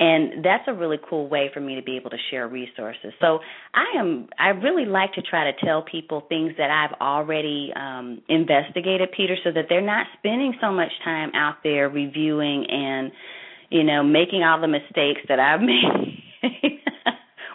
[0.00, 3.12] and that's a really cool way for me to be able to share resources.
[3.20, 3.40] So
[3.74, 8.22] I am I really like to try to tell people things that I've already um,
[8.28, 13.12] investigated, Peter, so that they're not spending so much time out there reviewing and
[13.68, 16.16] you know making all the mistakes that I've made.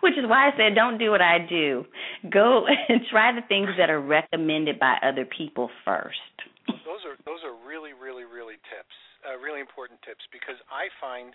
[0.02, 1.84] Which is why I said don't do what I do.
[2.30, 6.22] Go and try the things that are recommended by other people first.
[6.68, 8.94] Those are those are really really really tips,
[9.26, 11.34] uh, really important tips because I find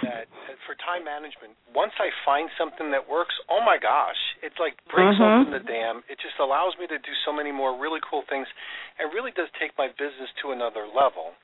[0.00, 0.26] that
[0.64, 5.20] for time management, once I find something that works, oh my gosh, it's like breaks
[5.20, 5.44] mm-hmm.
[5.44, 6.02] open the dam.
[6.08, 8.48] It just allows me to do so many more really cool things.
[8.98, 11.36] It really does take my business to another level.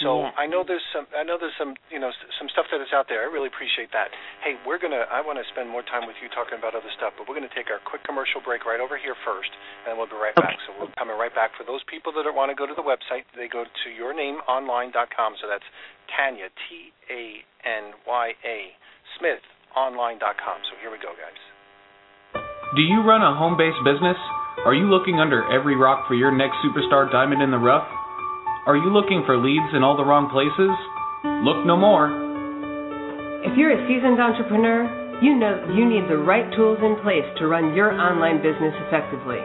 [0.00, 0.34] So yeah.
[0.34, 3.06] I know there's some I know there's some you know some stuff that is out
[3.06, 3.22] there.
[3.22, 4.10] I really appreciate that.
[4.42, 7.14] Hey, we're gonna I want to spend more time with you talking about other stuff,
[7.18, 9.50] but we're gonna take our quick commercial break right over here first,
[9.86, 10.54] and we'll be right okay.
[10.54, 10.58] back.
[10.66, 11.54] So we're coming right back.
[11.54, 15.30] For those people that want to go to the website, they go to yournameonline.com.
[15.38, 15.66] So that's
[16.10, 17.22] Tanya T A
[17.62, 18.58] N Y A
[19.18, 19.44] Smith
[19.76, 20.58] online.com.
[20.68, 21.40] So here we go, guys.
[22.76, 24.16] Do you run a home-based business?
[24.64, 27.88] Are you looking under every rock for your next superstar diamond in the rough?
[28.62, 30.70] Are you looking for leads in all the wrong places?
[31.42, 32.06] Look no more.
[33.42, 34.86] If you're a seasoned entrepreneur,
[35.18, 39.42] you know you need the right tools in place to run your online business effectively.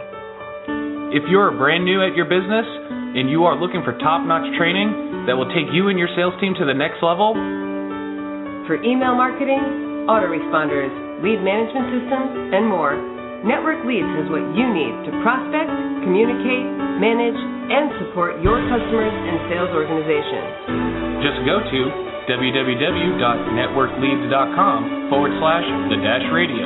[1.17, 2.69] If you're brand new at your business
[3.17, 6.38] and you are looking for top notch training that will take you and your sales
[6.38, 7.34] team to the next level,
[8.69, 10.93] for email marketing, autoresponders,
[11.25, 12.93] lead management systems, and more,
[13.45, 15.69] Network Leads has what you need to prospect,
[16.02, 16.65] communicate,
[16.97, 21.21] manage, and support your customers and sales organizations.
[21.21, 21.80] Just go to
[22.26, 24.80] www.networkleads.com
[25.13, 26.65] forward slash the dash radio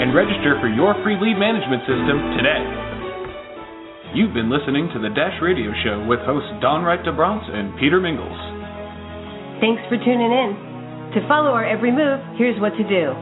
[0.00, 2.66] and register for your free lead management system today.
[4.10, 8.34] You've been listening to the Dash Radio Show with hosts Dawn Wright-deBrantes and Peter Mingils.
[9.62, 10.50] Thanks for tuning in.
[11.14, 13.14] To follow our every move, here's what to do.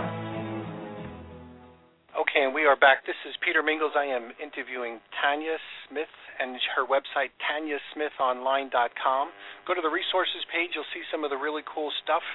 [2.14, 3.04] Okay, and we are back.
[3.06, 3.96] This is Peter Mingils.
[3.98, 6.06] I am interviewing Tanya Smith
[6.42, 9.24] and her website, tanyasmithonline.com.
[9.66, 10.74] Go to the resources page.
[10.74, 12.26] You'll see some of the really cool stuff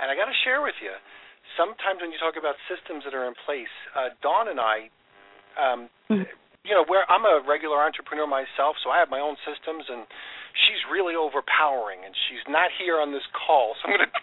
[0.00, 0.96] and I got to share with you,
[1.60, 4.88] sometimes when you talk about systems that are in place, uh, Dawn and I,
[5.60, 6.24] um, mm-hmm.
[6.64, 10.08] you know, where I'm a regular entrepreneur myself, so I have my own systems, and
[10.64, 14.20] she's really overpowering, and she's not here on this call, so I'm going to.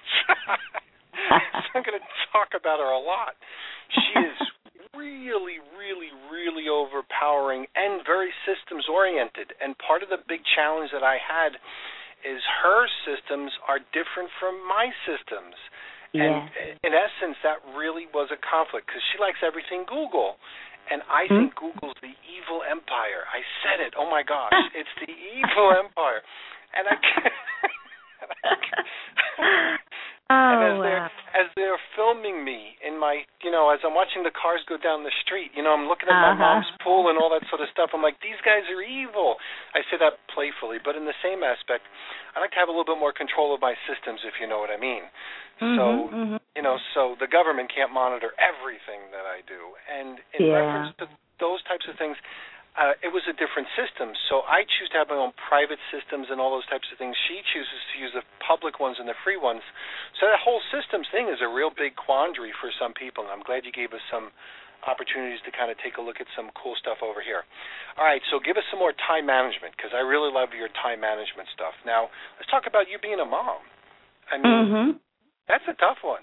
[1.61, 3.37] so I'm going to talk about her a lot.
[3.93, 4.37] She is
[4.97, 9.53] really, really, really overpowering and very systems oriented.
[9.61, 11.55] And part of the big challenge that I had
[12.25, 15.53] is her systems are different from my systems.
[16.13, 16.25] Yeah.
[16.25, 16.49] And
[16.83, 20.41] in essence, that really was a conflict because she likes everything Google.
[20.89, 21.51] And I Hmm?
[21.51, 23.27] think Google's the evil empire.
[23.29, 23.93] I said it.
[23.99, 26.23] Oh my gosh, it's the evil empire.
[26.73, 27.33] And I can't.
[30.29, 31.07] oh and as wow.
[31.37, 35.05] As they're filming me in my you know as I'm watching the cars go down
[35.05, 36.41] the street you know I'm looking at my Uh-huh.
[36.41, 39.37] mom's pool and all that sort of stuff I'm like these guys are evil
[39.77, 41.85] I say that playfully but in the same aspect
[42.33, 44.57] I like to have a little bit more control of my systems if you know
[44.57, 45.05] what I mean
[45.77, 46.39] so Mhm, mhm.
[46.57, 50.57] you know so the government can't monitor everything that I do and in Yeah.
[50.57, 51.05] reference to
[51.37, 52.17] those types of things
[52.77, 54.13] uh, it was a different system.
[54.29, 57.17] So I choose to have my own private systems and all those types of things.
[57.25, 59.65] She chooses to use the public ones and the free ones.
[60.21, 63.25] So that whole systems thing is a real big quandary for some people.
[63.25, 64.29] And I'm glad you gave us some
[64.85, 67.41] opportunities to kind of take a look at some cool stuff over here.
[67.97, 71.01] All right, so give us some more time management because I really love your time
[71.01, 71.73] management stuff.
[71.81, 73.57] Now, let's talk about you being a mom.
[74.29, 74.99] I mean, Mhm.
[75.49, 76.21] that's a tough one.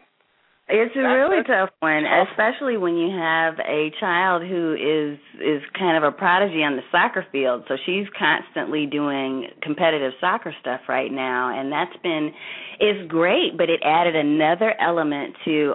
[0.66, 5.96] It's a really tough one, especially when you have a child who is is kind
[5.96, 7.64] of a prodigy on the soccer field.
[7.68, 12.32] So she's constantly doing competitive soccer stuff right now, and that's been
[12.80, 15.74] it's great, but it added another element to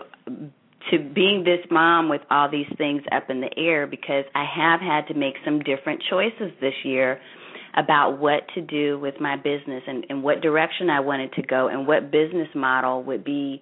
[0.90, 4.80] to being this mom with all these things up in the air because I have
[4.80, 7.20] had to make some different choices this year
[7.78, 11.68] about what to do with my business and, and what direction I wanted to go
[11.68, 13.62] and what business model would be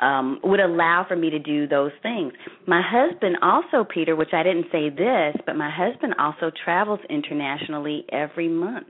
[0.00, 2.32] um, would allow for me to do those things.
[2.66, 8.04] My husband also, Peter, which I didn't say this, but my husband also travels internationally
[8.10, 8.88] every month.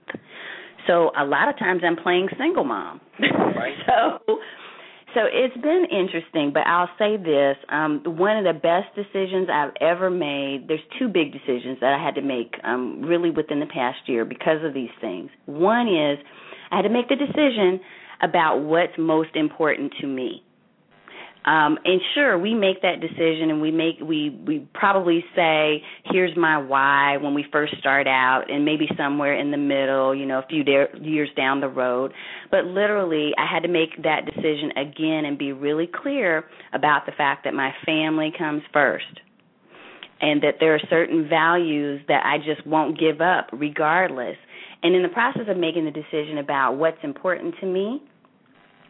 [0.87, 3.01] So a lot of times I'm playing single mom.
[3.20, 3.75] Right.
[3.87, 4.38] so
[5.12, 9.75] so it's been interesting, but I'll say this, um one of the best decisions I've
[9.81, 13.66] ever made, there's two big decisions that I had to make um really within the
[13.66, 15.31] past year because of these things.
[15.46, 16.18] One is
[16.70, 17.81] I had to make the decision
[18.23, 20.44] about what's most important to me
[21.44, 26.37] um and sure we make that decision and we make we we probably say here's
[26.37, 30.38] my why when we first start out and maybe somewhere in the middle you know
[30.38, 30.64] a few
[31.00, 32.12] years down the road
[32.50, 37.12] but literally i had to make that decision again and be really clear about the
[37.12, 39.20] fact that my family comes first
[40.20, 44.37] and that there are certain values that I just won't give up regardless.
[44.83, 48.03] And in the process of making the decision about what's important to me,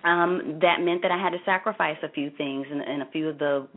[0.05, 3.29] um, that meant that I had to sacrifice a few things and, and a few
[3.29, 3.69] of the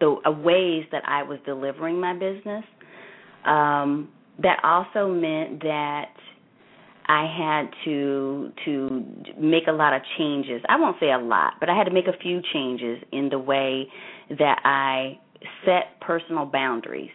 [0.00, 2.64] the uh, ways that I was delivering my business.
[3.44, 4.10] Um,
[4.42, 6.12] that also meant that
[7.06, 9.04] I had to to
[9.38, 10.62] make a lot of changes.
[10.68, 13.38] I won't say a lot, but I had to make a few changes in the
[13.38, 13.88] way
[14.30, 15.18] that I
[15.64, 17.10] set personal boundaries.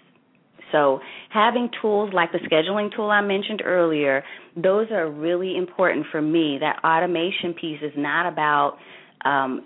[0.75, 4.25] So, having tools like the scheduling tool I mentioned earlier,
[4.57, 6.57] those are really important for me.
[6.59, 8.77] That automation piece is not about
[9.23, 9.65] um,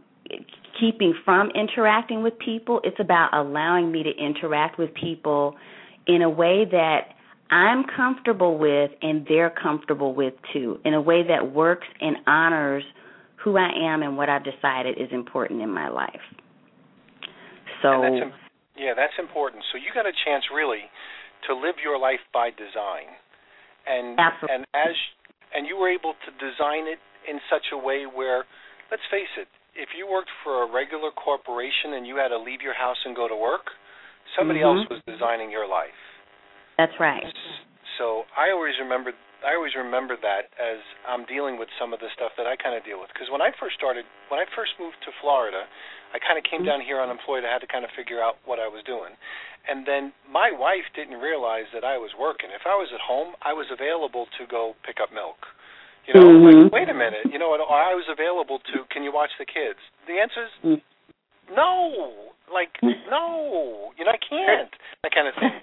[0.80, 5.56] keeping from interacting with people, it's about allowing me to interact with people
[6.06, 7.15] in a way that
[7.50, 12.84] I'm comfortable with and they're comfortable with too, in a way that works and honors
[13.43, 16.22] who I am and what I've decided is important in my life.
[17.82, 18.04] So,
[18.80, 19.62] yeah, that's important.
[19.72, 20.88] So you got a chance really
[21.48, 23.12] to live your life by design,
[23.86, 24.56] and Absolutely.
[24.56, 24.96] and as
[25.52, 28.46] and you were able to design it in such a way where,
[28.94, 32.62] let's face it, if you worked for a regular corporation and you had to leave
[32.62, 33.74] your house and go to work,
[34.38, 34.70] somebody Mhm.
[34.70, 36.00] else was designing your life.
[36.78, 37.28] that's right.
[37.98, 39.12] So I always remember
[39.44, 42.76] I always remember that as I'm dealing with some of the stuff that I kind
[42.76, 45.68] of deal with because when I first started when I first moved to Florida,
[46.13, 46.65] I kind of came Mhm.
[46.65, 47.45] down here unemployed.
[47.45, 49.15] I had to kind of figure out what I was doing.
[49.67, 52.50] And then my wife didn't realize that I was working.
[52.52, 55.48] If I was at home, I was available to go pick up milk.
[56.08, 56.63] You know, Mhm.
[56.63, 59.80] like wait a minute, you know, I was available to can you watch the kids?
[60.08, 60.82] The answer is Mm.
[61.52, 62.34] no.
[62.52, 64.74] Like no, you know I can't.
[65.04, 65.62] That kind of thing.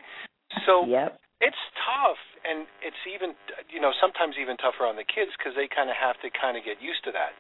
[0.65, 1.19] So Yep.
[1.41, 3.37] It's tough and it's even
[3.69, 6.57] you know sometimes even tougher on the kids because they kind of have to kind
[6.57, 7.37] of get used to that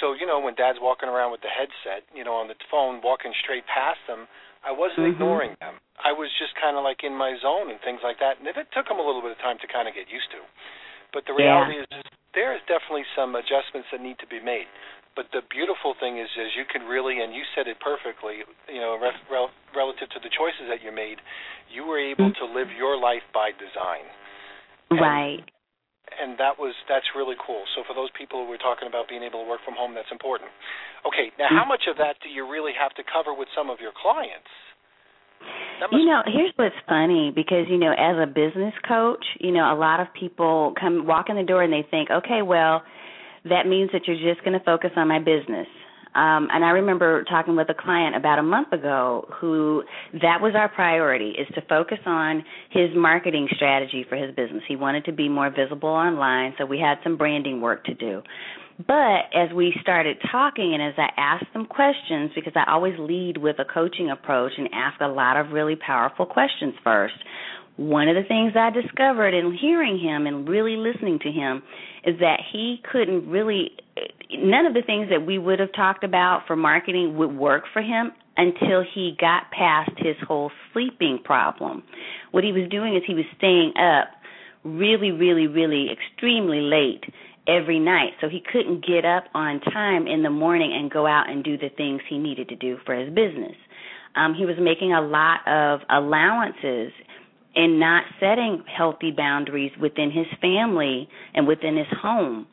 [0.00, 3.04] so you know when dad's walking around with the headset you know on the phone
[3.04, 4.24] walking straight past them
[4.64, 5.12] i wasn't Mhm.
[5.12, 8.38] ignoring them i was just kind of like in my zone and things like that
[8.40, 10.40] and it took them a little bit of time to kind of get used to
[11.12, 11.60] but the Yeah.
[11.60, 11.86] reality is
[12.32, 14.68] there is definitely some adjustments that need to be made
[15.16, 18.80] but the beautiful thing is is you can really and you said it perfectly you
[18.80, 21.18] know ref, rel, relative to the choices that you made
[21.72, 22.38] you were able Mhm.
[22.38, 24.04] to live your life by design.
[24.90, 25.42] And- Right.
[26.20, 27.64] and that was that's really cool.
[27.74, 30.12] So for those people who were talking about being able to work from home that's
[30.12, 30.50] important.
[31.04, 33.80] Okay now how much of that do you really have to cover with some of
[33.80, 34.50] your clients?
[35.92, 39.76] You know, here's what's funny because you know, as a business coach, you know, a
[39.76, 42.82] lot of people come walk in the door and they think, okay, well,
[43.48, 45.66] that means that you're just going to focus on my business.
[46.16, 49.82] Um, and I remember talking with a client about a month ago who
[50.14, 54.62] that was our priority is to focus on his marketing strategy for his business.
[54.66, 58.22] He wanted to be more visible online, so we had some branding work to do.
[58.78, 63.36] But as we started talking and as I asked them questions, because I always lead
[63.36, 67.14] with a coaching approach and ask a lot of really powerful questions first,
[67.76, 71.62] one of the things I discovered in hearing him and really listening to him
[72.04, 73.72] is that he couldn't really,
[74.32, 77.82] none of the things that we would have talked about for marketing would work for
[77.82, 81.82] him until he got past his whole sleeping problem.
[82.32, 84.08] What he was doing is he was staying up
[84.64, 87.04] really, really, really extremely late
[87.46, 88.10] every night.
[88.20, 91.56] So he couldn't get up on time in the morning and go out and do
[91.56, 93.54] the things he needed to do for his business.
[94.16, 96.92] Um, he was making a lot of allowances
[97.56, 102.46] and not setting healthy boundaries within his family and within his home.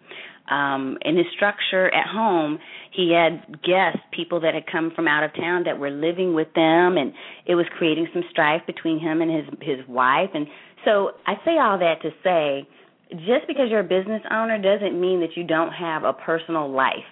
[0.49, 2.59] Um, in his structure at home,
[2.91, 6.47] he had guests, people that had come from out of town that were living with
[6.53, 7.13] them, and
[7.45, 10.29] it was creating some strife between him and his his wife.
[10.33, 10.47] And
[10.83, 12.67] so I say all that to say
[13.11, 17.07] just because you're a business owner doesn't mean that you don't have a personal life.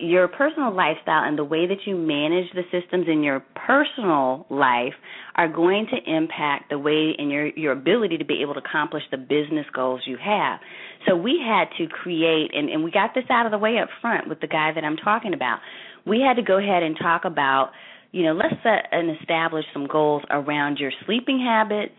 [0.00, 4.94] Your personal lifestyle and the way that you manage the systems in your personal life
[5.34, 9.02] are going to impact the way and your your ability to be able to accomplish
[9.10, 10.60] the business goals you have.
[11.06, 13.88] So we had to create and, and we got this out of the way up
[14.00, 15.58] front with the guy that I'm talking about.
[16.06, 17.70] We had to go ahead and talk about,
[18.12, 21.94] you know, let's set and establish some goals around your sleeping habits,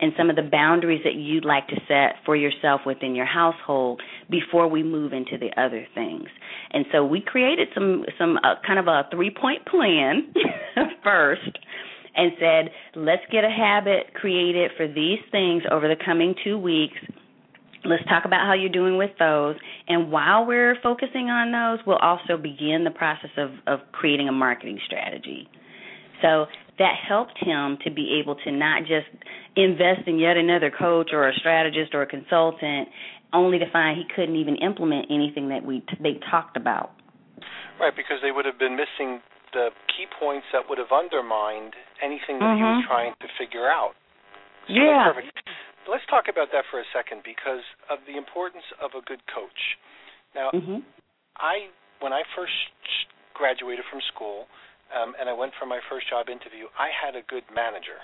[0.00, 4.00] and some of the boundaries that you'd like to set for yourself within your household
[4.30, 6.28] before we move into the other things.
[6.72, 10.32] And so we created some some uh, kind of a three-point plan
[11.04, 11.58] first
[12.16, 16.96] and said, let's get a habit created for these things over the coming 2 weeks.
[17.84, 19.56] Let's talk about how you're doing with those.
[19.88, 24.32] And while we're focusing on those, we'll also begin the process of, of creating a
[24.32, 25.48] marketing strategy.
[26.22, 26.46] So
[26.78, 29.06] that helped him to be able to not just
[29.56, 32.88] invest in yet another coach or a strategist or a consultant
[33.32, 36.90] only to find he couldn't even implement anything that we t- they talked about.
[37.78, 39.18] Right, because they would have been missing
[39.52, 42.58] the key points that would have undermined anything that mm-hmm.
[42.58, 42.90] he was mm-hmm.
[42.90, 43.94] trying to figure out.
[44.66, 45.10] So yeah.
[45.84, 47.60] Let's talk about that for a second because
[47.92, 49.76] of the importance of a good coach.
[50.32, 50.80] Now, mm-hmm.
[51.36, 51.68] I
[52.00, 52.56] when I first
[53.34, 54.46] graduated from school,
[54.92, 58.00] um, and I went for my first job interview, I had a good manager.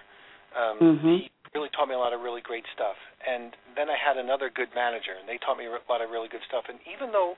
[0.56, 1.16] Um, mm-hmm.
[1.26, 2.96] He really taught me a lot of really great stuff.
[3.22, 6.30] And then I had another good manager, and they taught me a lot of really
[6.30, 6.66] good stuff.
[6.70, 7.34] And even though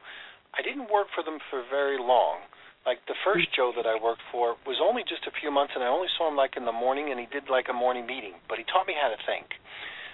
[0.54, 2.44] I didn't work for them for very long,
[2.84, 5.84] like the first Joe that I worked for was only just a few months, and
[5.84, 8.34] I only saw him like in the morning, and he did like a morning meeting.
[8.50, 9.46] But he taught me how to think.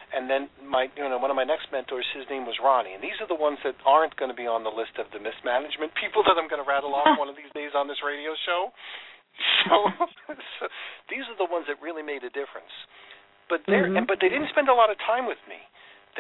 [0.08, 3.04] And then my, you know, one of my next mentors, his name was Ronnie, and
[3.04, 5.92] these are the ones that aren't going to be on the list of the mismanagement
[6.02, 8.72] people that I'm going to rattle off one of these days on this radio show.
[9.66, 9.74] So,
[10.58, 10.64] so
[11.10, 12.72] these are the ones that really made a difference.
[13.48, 14.04] But they mm-hmm.
[14.04, 15.58] but they didn't spend a lot of time with me.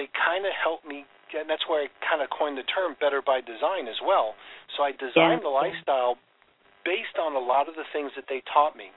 [0.00, 1.04] They kind of helped me,
[1.36, 4.32] and that's where I kind of coined the term "better by design" as well.
[4.76, 5.48] So I designed yeah.
[5.48, 6.16] the lifestyle
[6.88, 8.88] based on a lot of the things that they taught me.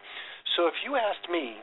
[0.56, 1.60] So if you asked me,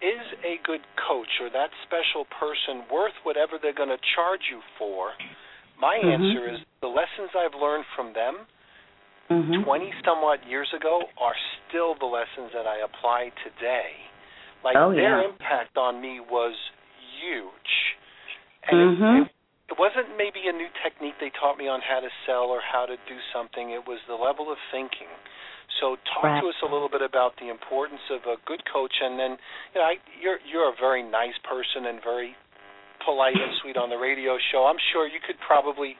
[0.00, 4.60] is a good coach or that special person worth whatever they're going to charge you
[4.76, 5.12] for?
[5.76, 6.08] My mm-hmm.
[6.08, 8.48] answer is the lessons I've learned from them
[9.30, 9.64] mm-hmm.
[9.64, 11.34] 20 somewhat years ago are
[11.68, 13.94] still the lessons that I apply today.
[14.64, 15.28] Like oh, their yeah.
[15.30, 16.54] impact on me was
[17.22, 17.72] huge.
[18.66, 19.16] And mm-hmm.
[19.22, 22.50] it, it, it wasn't maybe a new technique they taught me on how to sell
[22.50, 23.70] or how to do something.
[23.70, 25.10] It was the level of thinking.
[25.82, 26.40] So talk right.
[26.40, 29.36] to us a little bit about the importance of a good coach and then
[29.74, 32.38] you know, I, you're you're a very nice person and very
[33.04, 34.66] polite and sweet on the radio show.
[34.66, 35.94] I'm sure you could probably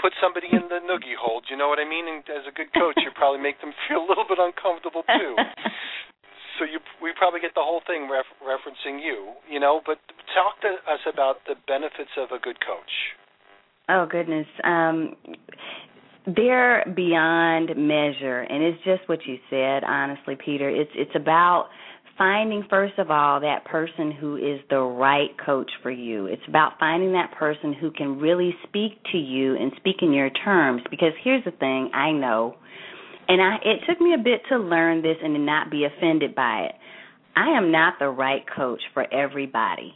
[0.00, 1.46] put somebody in the noogie hold.
[1.52, 2.08] You know what I mean?
[2.08, 5.36] And as a good coach, you probably make them feel a little bit uncomfortable too.
[6.58, 9.80] so you we probably get the whole thing ref- referencing you, you know.
[9.84, 10.00] But
[10.34, 12.92] talk to us about the benefits of a good coach.
[13.88, 15.16] Oh goodness, um,
[16.26, 19.84] they're beyond measure, and it's just what you said.
[19.84, 21.68] Honestly, Peter, it's it's about
[22.20, 26.26] finding first of all that person who is the right coach for you.
[26.26, 30.28] It's about finding that person who can really speak to you and speak in your
[30.28, 32.56] terms because here's the thing, I know
[33.30, 36.34] and I it took me a bit to learn this and to not be offended
[36.34, 36.74] by it.
[37.36, 39.94] I am not the right coach for everybody.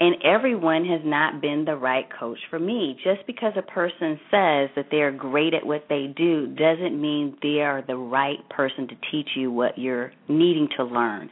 [0.00, 2.96] And everyone has not been the right coach for me.
[3.04, 7.60] Just because a person says that they're great at what they do doesn't mean they
[7.60, 11.28] are the right person to teach you what you're needing to learn.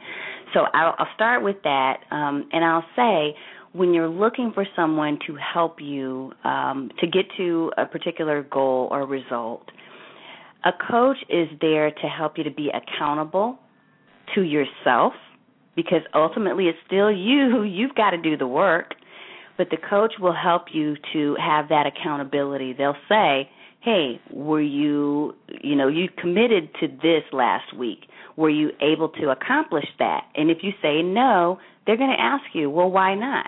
[0.53, 3.35] So I'll, I'll start with that, um, and I'll say
[3.73, 8.87] when you're looking for someone to help you um, to get to a particular goal
[8.91, 9.63] or result,
[10.63, 13.57] a coach is there to help you to be accountable
[14.35, 15.13] to yourself
[15.75, 17.63] because ultimately it's still you.
[17.63, 18.95] You've got to do the work.
[19.57, 22.73] But the coach will help you to have that accountability.
[22.73, 23.49] They'll say,
[23.81, 28.05] hey, were you, you know, you committed to this last week.
[28.37, 30.21] Were you able to accomplish that?
[30.35, 33.47] And if you say no, they're going to ask you, well, why not?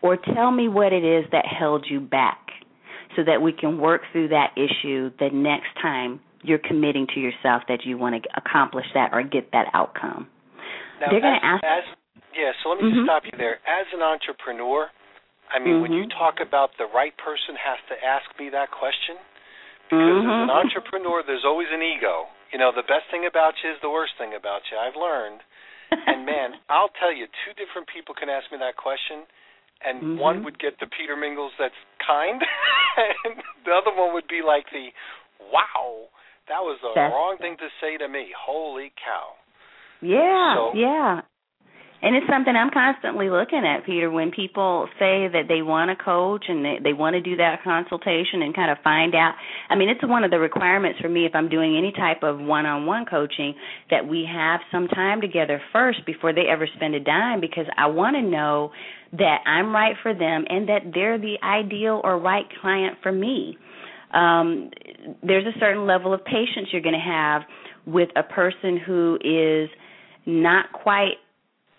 [0.00, 2.38] Or tell me what it is that held you back
[3.16, 7.62] so that we can work through that issue the next time you're committing to yourself
[7.68, 10.28] that you want to accomplish that or get that outcome.
[11.00, 11.64] Now, they're going to ask.
[11.64, 11.84] As,
[12.34, 13.02] yeah, so let me mm-hmm.
[13.02, 13.62] just stop you there.
[13.66, 14.90] As an entrepreneur,
[15.50, 15.82] I mean, mm-hmm.
[15.82, 19.18] when you talk about the right person has to ask me that question,
[19.86, 20.26] because mm-hmm.
[20.26, 22.26] as an entrepreneur, there's always an ego.
[22.50, 24.78] You know, the best thing about you is the worst thing about you.
[24.78, 25.42] I've learned.
[25.90, 29.28] and man, I'll tell you, two different people can ask me that question,
[29.84, 30.18] and mm-hmm.
[30.18, 32.40] one would get the Peter Mingils that's kind,
[33.26, 34.90] and the other one would be like the,
[35.52, 36.10] wow,
[36.48, 38.32] that was the that's, wrong thing to say to me.
[38.32, 39.38] Holy cow.
[40.04, 41.20] Yeah, so, yeah.
[42.04, 44.10] And it's something I'm constantly looking at, Peter.
[44.10, 47.64] When people say that they want a coach and they, they want to do that
[47.64, 49.32] consultation and kind of find out,
[49.70, 52.38] I mean, it's one of the requirements for me if I'm doing any type of
[52.38, 53.54] one on one coaching
[53.90, 57.86] that we have some time together first before they ever spend a dime because I
[57.86, 58.72] want to know
[59.12, 63.56] that I'm right for them and that they're the ideal or right client for me.
[64.12, 64.68] Um,
[65.22, 67.42] there's a certain level of patience you're going to have
[67.86, 69.70] with a person who is
[70.26, 71.16] not quite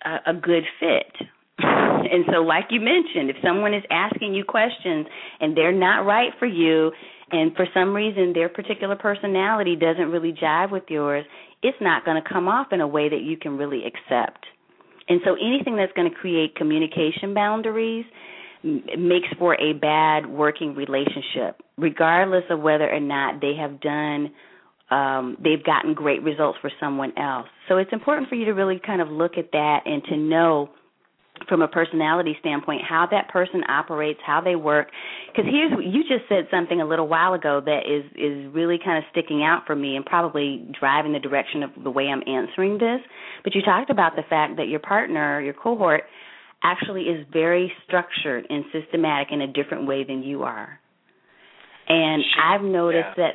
[0.04, 1.28] a, a good fit.
[2.06, 5.06] And so, like you mentioned, if someone is asking you questions
[5.40, 6.92] and they're not right for you,
[7.32, 11.24] and for some reason their particular personality doesn't really jive with yours,
[11.64, 14.46] it's not going to come off in a way that you can really accept.
[15.08, 18.04] And so, anything that's going to create communication boundaries
[18.62, 24.30] makes for a bad working relationship, regardless of whether or not they have done
[24.90, 27.46] um, they've gotten great results for someone else.
[27.68, 30.70] So it's important for you to really kind of look at that and to know
[31.48, 34.88] from a personality standpoint how that person operates, how they work.
[35.28, 38.78] Because here's what you just said something a little while ago that is is really
[38.82, 42.22] kind of sticking out for me and probably driving the direction of the way I'm
[42.26, 43.00] answering this.
[43.44, 46.04] But you talked about the fact that your partner, your cohort,
[46.62, 50.80] actually is very structured and systematic in a different way than you are.
[51.88, 53.24] And I've noticed yeah.
[53.28, 53.34] that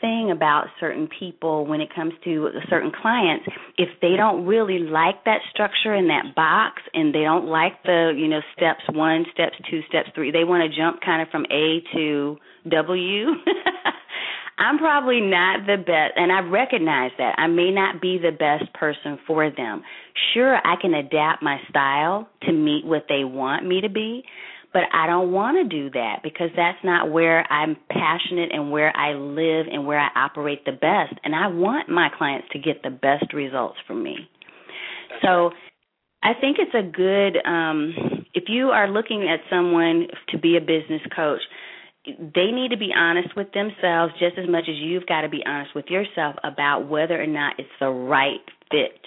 [0.00, 3.44] thing about certain people when it comes to certain clients
[3.78, 8.12] if they don't really like that structure in that box and they don't like the
[8.16, 11.44] you know steps 1 steps 2 steps 3 they want to jump kind of from
[11.50, 12.36] A to
[12.68, 13.26] W
[14.58, 18.72] I'm probably not the best and I recognize that I may not be the best
[18.74, 19.82] person for them.
[20.32, 24.22] Sure I can adapt my style to meet what they want me to be
[24.72, 28.94] but I don't want to do that because that's not where I'm passionate and where
[28.96, 31.14] I live and where I operate the best.
[31.24, 34.16] And I want my clients to get the best results from me.
[35.22, 35.50] So.
[36.24, 40.60] I think it's a good, um, if you are looking at someone to be a
[40.60, 41.40] business coach,
[42.06, 45.42] they need to be honest with themselves just as much as you've got to be
[45.46, 49.00] honest with yourself about whether or not it's the right fit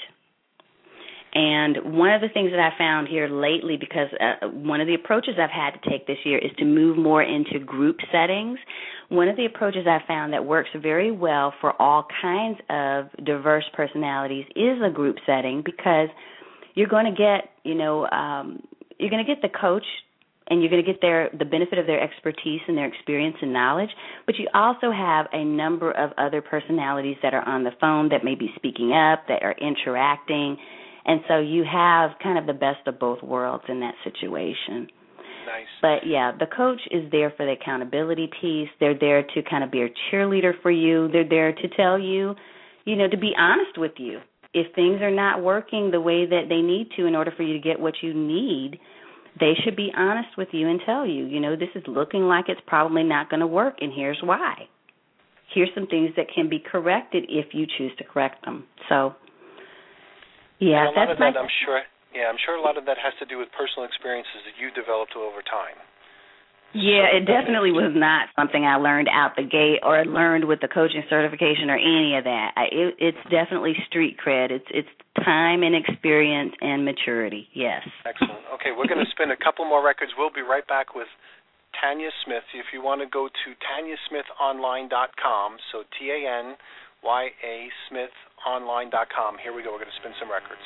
[1.35, 4.93] and one of the things that I found here lately, because uh, one of the
[4.93, 8.57] approaches I've had to take this year is to move more into group settings.
[9.09, 13.65] One of the approaches I found that works very well for all kinds of diverse
[13.73, 16.07] personalities is a group setting because
[16.73, 18.63] you're going to get, you know, um,
[18.97, 19.83] you're going to get the coach
[20.47, 23.51] and you're going to get their the benefit of their expertise and their experience and
[23.51, 23.89] knowledge
[24.27, 28.23] but you also have a number of other personalities that are on the phone that
[28.23, 30.55] may be speaking up that are interacting
[31.05, 34.87] and so you have kind of the best of both worlds in that situation.
[35.45, 35.65] Nice.
[35.81, 38.69] But yeah, the coach is there for the accountability piece.
[38.79, 41.07] They're there to kind of be a cheerleader for you.
[41.11, 42.33] They're there to tell you,
[42.85, 44.19] you know, to be honest with you.
[44.53, 47.53] If things are not working the way that they need to in order for you
[47.53, 48.79] to get what you need,
[49.39, 52.45] they should be honest with you and tell you, you know, this is looking like
[52.47, 54.53] it's probably not going to work and here's why.
[55.53, 58.65] Here's some things that can be corrected if you choose to correct them.
[58.87, 59.13] So
[60.59, 61.41] yeah, and a lot that's of that, my.
[61.41, 61.81] I'm sure.
[62.15, 64.71] Yeah, I'm sure a lot of that has to do with personal experiences that you
[64.71, 65.75] developed over time.
[66.75, 70.59] Yeah, So it definitely was not something I learned out the gate or learned with
[70.59, 72.51] the coaching certification or any of that.
[72.55, 74.51] I, it, it's definitely street cred.
[74.51, 74.91] It's it's
[75.23, 77.47] time and experience and maturity.
[77.55, 77.83] Yes.
[78.03, 78.43] Excellent.
[78.59, 80.11] Okay, we're going to spin a couple more records.
[80.19, 81.07] We'll be right back with
[81.79, 82.43] Tanya Smith.
[82.51, 86.55] If you want to go to tanyasmithonline.com, so T A N
[87.03, 87.55] Y A
[87.87, 88.15] Smith
[88.45, 89.37] online.com.
[89.41, 89.73] Here we go.
[89.73, 90.63] We're going to spin some records.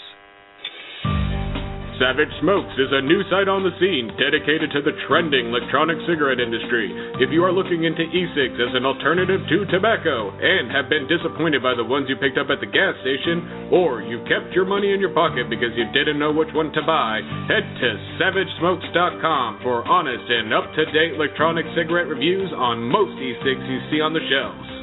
[1.99, 6.39] Savage Smokes is a new site on the scene dedicated to the trending electronic cigarette
[6.39, 6.87] industry.
[7.19, 11.59] If you are looking into e-cigs as an alternative to tobacco and have been disappointed
[11.59, 14.95] by the ones you picked up at the gas station, or you've kept your money
[14.95, 17.19] in your pocket because you didn't know which one to buy,
[17.51, 23.99] head to savagesmokes.com for honest and up-to-date electronic cigarette reviews on most e-cigs you see
[23.99, 24.78] on the shelves.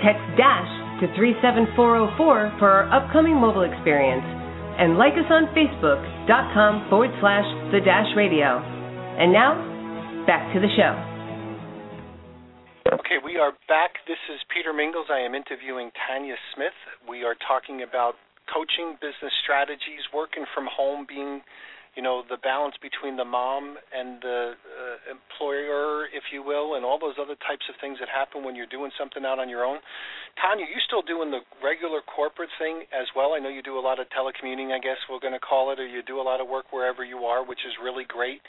[0.00, 0.72] Text DASH
[1.04, 4.24] to 37404 for our upcoming mobile experience.
[4.80, 7.44] And like us on Facebook.com forward slash
[7.76, 8.56] The Dash Radio.
[9.20, 9.68] And now,
[10.26, 10.94] back to the show.
[12.94, 13.98] Okay, we are back.
[14.06, 15.10] This is Peter Mingils.
[15.10, 16.76] I am interviewing Tanya Smith.
[17.08, 18.14] We are talking about
[18.46, 21.42] coaching, business strategies, working from home, being,
[21.98, 26.84] you know, the balance between the mom and the uh, employer, if you will, and
[26.84, 29.66] all those other types of things that happen when you're doing something out on your
[29.66, 29.82] own.
[30.38, 33.34] Tanya, you still doing the regular corporate thing as well?
[33.34, 35.80] I know you do a lot of telecommuting, I guess we're going to call it,
[35.82, 38.42] or you do a lot of work wherever you are, which is really great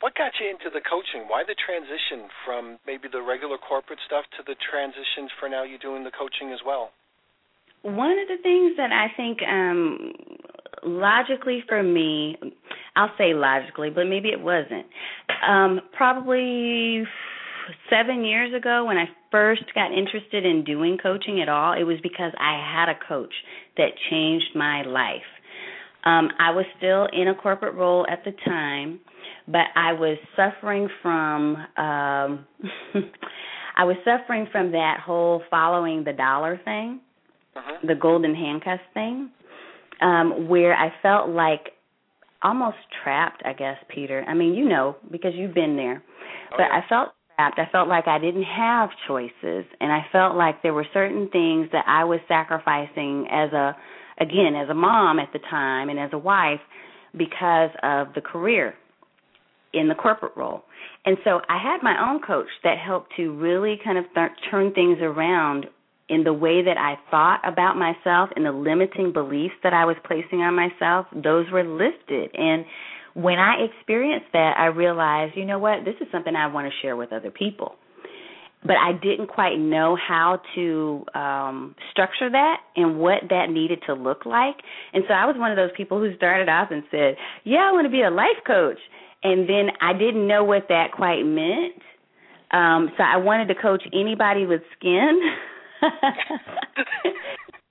[0.00, 1.28] what got you into the coaching?
[1.28, 5.78] Why the transition from maybe the regular corporate stuff to the transitions for now You're
[5.78, 6.90] doing the coaching as well?
[7.82, 10.12] One of the things that I think um
[10.82, 12.36] logically for me,
[12.96, 14.86] I'll say logically, but maybe it wasn't.
[15.46, 17.04] Um probably
[17.88, 21.98] 7 years ago when I first got interested in doing coaching at all, it was
[22.02, 23.32] because I had a coach
[23.76, 25.28] that changed my life.
[26.04, 29.00] Um I was still in a corporate role at the time
[29.46, 32.46] but I was suffering from um
[33.76, 37.00] I was suffering from that whole following the dollar thing,
[37.56, 37.86] uh-huh.
[37.86, 39.30] the golden handcuffs thing,
[40.02, 41.72] um, where I felt like
[42.42, 44.24] almost trapped, I guess, Peter.
[44.28, 46.02] I mean, you know, because you've been there.
[46.52, 46.80] Oh, but yeah.
[46.84, 47.58] I felt trapped.
[47.58, 51.68] I felt like I didn't have choices and I felt like there were certain things
[51.72, 53.76] that I was sacrificing as a
[54.20, 56.60] again, as a mom at the time and as a wife
[57.16, 58.74] because of the career
[59.72, 60.64] in the corporate role.
[61.04, 64.72] And so I had my own coach that helped to really kind of th- turn
[64.72, 65.66] things around
[66.08, 69.96] in the way that I thought about myself and the limiting beliefs that I was
[70.04, 71.06] placing on myself.
[71.14, 72.30] Those were lifted.
[72.34, 72.64] And
[73.14, 76.72] when I experienced that, I realized, you know what, this is something I want to
[76.82, 77.76] share with other people.
[78.62, 83.94] But I didn't quite know how to um structure that and what that needed to
[83.94, 84.56] look like.
[84.92, 87.72] And so I was one of those people who started off and said, "Yeah, I
[87.72, 88.78] want to be a life coach."
[89.22, 91.82] And then I didn't know what that quite meant.
[92.50, 95.20] Um, so I wanted to coach anybody with skin.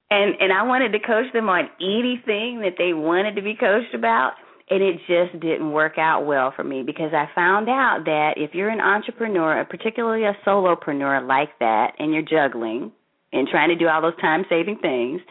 [0.10, 3.94] and and I wanted to coach them on anything that they wanted to be coached
[3.94, 4.34] about
[4.70, 8.54] and it just didn't work out well for me because I found out that if
[8.54, 12.92] you're an entrepreneur, particularly a solopreneur like that, and you're juggling
[13.34, 15.22] and trying to do all those time saving things,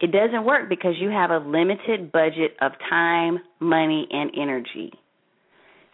[0.00, 4.92] it doesn't work because you have a limited budget of time, money, and energy.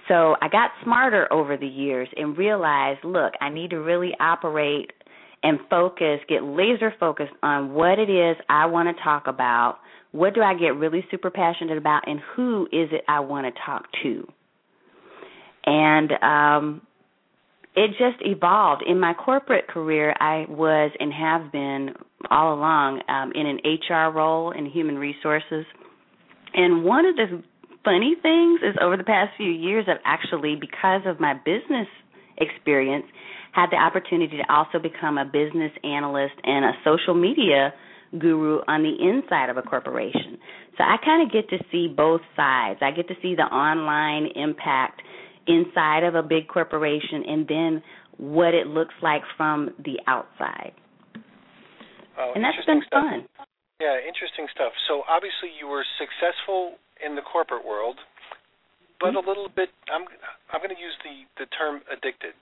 [0.08, 4.90] So I got smarter over the years and realized, look, I need to really operate
[5.42, 9.78] and focus, get laser focused on what it is I want to talk about,
[10.12, 13.60] what do I get really super passionate about, and who is it I want to
[13.64, 14.26] talk to.
[15.66, 16.82] And um,
[17.76, 18.84] it just evolved.
[18.86, 21.90] In my corporate career, I was and have been
[22.30, 25.64] all along um, in an HR role in human resources.
[26.54, 27.42] And one of the
[27.84, 31.86] funny things is over the past few years, I've actually, because of my business
[32.38, 33.06] experience,
[33.52, 37.72] had the opportunity to also become a business analyst and a social media
[38.18, 40.38] guru on the inside of a corporation.
[40.76, 42.80] So I kind of get to see both sides.
[42.82, 45.02] I get to see the online impact
[45.46, 47.82] inside of a big corporation and then
[48.16, 50.72] what it looks like from the outside.
[52.18, 53.02] Oh, and that's been stuff.
[53.02, 53.26] fun.
[53.80, 54.72] Yeah, interesting stuff.
[54.88, 58.00] So obviously you were successful in the corporate world,
[59.00, 59.20] but mm-hmm.
[59.20, 59.68] a little bit.
[59.92, 60.08] I'm
[60.50, 62.34] I'm going to use the the term addicted.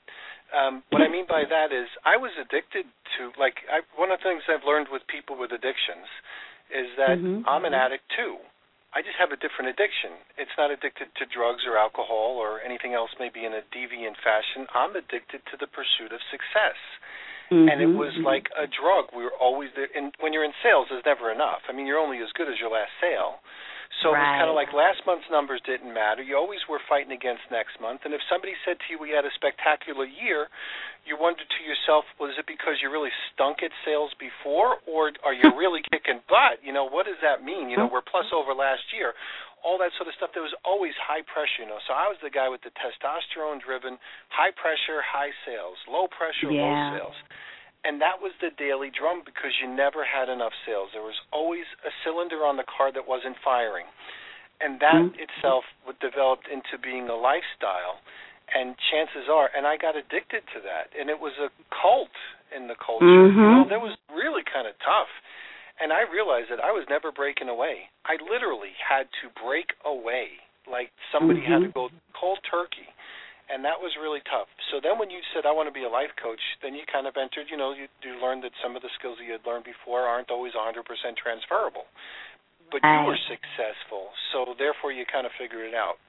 [0.52, 2.84] Um, what I mean by that is I was addicted
[3.18, 6.06] to like I, one of the things I've learned with people with addictions
[6.68, 7.48] is that mm-hmm.
[7.48, 8.40] I'm an addict too.
[8.92, 10.20] I just have a different addiction.
[10.36, 14.68] It's not addicted to drugs or alcohol or anything else, maybe in a deviant fashion.
[14.76, 16.76] I'm addicted to the pursuit of success.
[17.48, 17.68] Mm-hmm.
[17.72, 18.28] And it was mm-hmm.
[18.28, 19.08] like a drug.
[19.16, 19.88] We were always there.
[19.96, 21.64] And when you're in sales, there's never enough.
[21.68, 23.40] I mean, you're only as good as your last sale.
[24.00, 24.16] So right.
[24.16, 26.24] it was kind of like last month's numbers didn't matter.
[26.24, 28.08] You always were fighting against next month.
[28.08, 30.48] And if somebody said to you we had a spectacular year,
[31.04, 35.36] you wondered to yourself, was it because you really stunk at sales before, or are
[35.36, 36.62] you really kicking butt?
[36.64, 37.68] You know, what does that mean?
[37.68, 39.12] You know, we're plus over last year.
[39.62, 40.34] All that sort of stuff.
[40.34, 41.78] There was always high pressure, you know.
[41.86, 43.94] So I was the guy with the testosterone-driven,
[44.34, 46.98] high pressure, high sales, low pressure, yeah.
[46.98, 47.18] low sales
[47.84, 50.94] and that was the daily drum because you never had enough sales.
[50.94, 53.90] There was always a cylinder on the car that wasn't firing.
[54.62, 55.18] And that mm-hmm.
[55.18, 57.98] itself would developed into being a lifestyle.
[58.54, 62.14] And chances are, and I got addicted to that, and it was a cult
[62.54, 63.08] in the culture.
[63.08, 63.64] Mm-hmm.
[63.64, 65.10] Know, that was really kind of tough.
[65.80, 67.88] And I realized that I was never breaking away.
[68.04, 71.64] I literally had to break away, like somebody mm-hmm.
[71.64, 72.91] had to go cold turkey
[73.52, 74.48] and that was really tough.
[74.72, 77.04] So then when you said I want to be a life coach, then you kind
[77.04, 79.44] of entered, you know, you, you learned that some of the skills that you had
[79.44, 80.80] learned before aren't always 100%
[81.20, 81.84] transferable.
[82.72, 86.00] But you were successful, so therefore you kind of figured it out.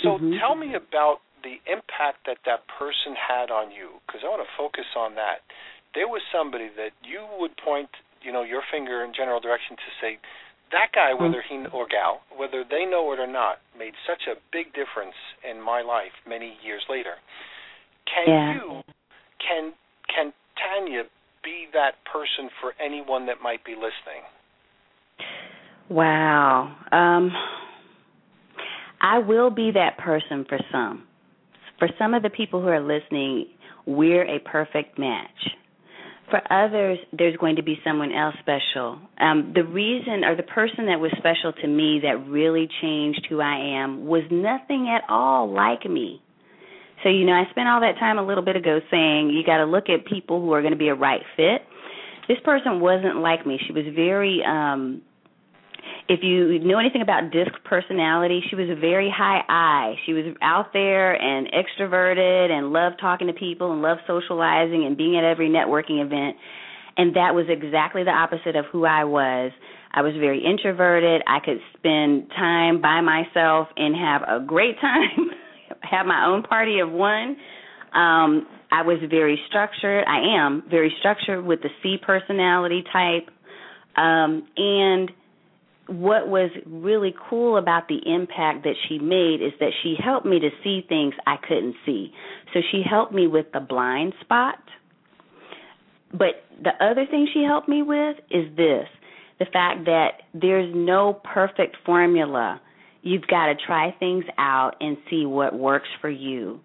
[0.00, 0.40] So mm-hmm.
[0.40, 4.52] tell me about the impact that that person had on you, because I want to
[4.56, 5.44] focus on that.
[5.92, 7.92] There was somebody that you would point,
[8.24, 10.16] you know, your finger in general direction to say,
[10.72, 11.24] that guy, hmm.
[11.24, 15.14] whether he or gal, whether they know it or not, made such a big difference
[15.48, 17.14] in my life many years later.
[18.06, 18.54] Can yeah.
[18.54, 18.82] you,
[19.38, 19.72] can
[20.14, 21.02] can Tanya
[21.42, 24.24] be that person for anyone that might be listening?
[25.88, 26.74] Wow.
[26.92, 27.30] Um,
[29.00, 31.04] I will be that person for some.
[31.78, 33.46] For some of the people who are listening,
[33.84, 35.28] we're a perfect match
[36.30, 38.98] for others, there's going to be someone else special.
[39.18, 43.40] Um, the reason or the person that was special to me that really changed who
[43.40, 46.22] I am was nothing at all like me.
[47.02, 49.58] So, you know, I spent all that time a little bit ago saying you got
[49.58, 51.62] to look at people who are going to be a right fit.
[52.26, 53.60] This person wasn't like me.
[53.64, 55.02] She was very um
[56.08, 59.94] if you know anything about disc personality, she was a very high I.
[60.06, 64.96] She was out there and extroverted and loved talking to people and loved socializing and
[64.96, 66.36] being at every networking event.
[66.96, 69.52] And that was exactly the opposite of who I was.
[69.92, 71.22] I was very introverted.
[71.26, 75.30] I could spend time by myself and have a great time,
[75.82, 77.36] have my own party of one.
[77.92, 80.04] Um, I was very structured.
[80.06, 83.28] I am very structured with the C personality type.
[83.96, 85.10] Um, and
[85.88, 90.40] what was really cool about the impact that she made is that she helped me
[90.40, 92.12] to see things I couldn't see.
[92.52, 94.58] So she helped me with the blind spot.
[96.10, 98.88] But the other thing she helped me with is this
[99.38, 102.60] the fact that there's no perfect formula.
[103.02, 106.60] You've got to try things out and see what works for you.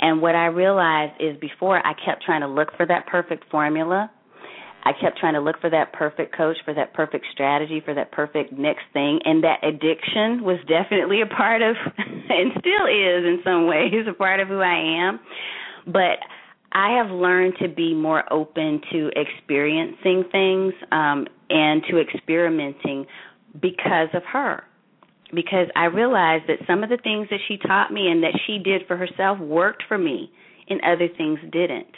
[0.00, 4.10] And what I realized is before I kept trying to look for that perfect formula,
[4.84, 8.12] I kept trying to look for that perfect coach, for that perfect strategy, for that
[8.12, 9.18] perfect next thing.
[9.24, 14.12] And that addiction was definitely a part of, and still is in some ways, a
[14.12, 15.20] part of who I am.
[15.86, 16.18] But
[16.72, 23.06] I have learned to be more open to experiencing things um, and to experimenting
[23.60, 24.64] because of her.
[25.34, 28.58] Because I realized that some of the things that she taught me and that she
[28.58, 30.30] did for herself worked for me,
[30.68, 31.90] and other things didn't.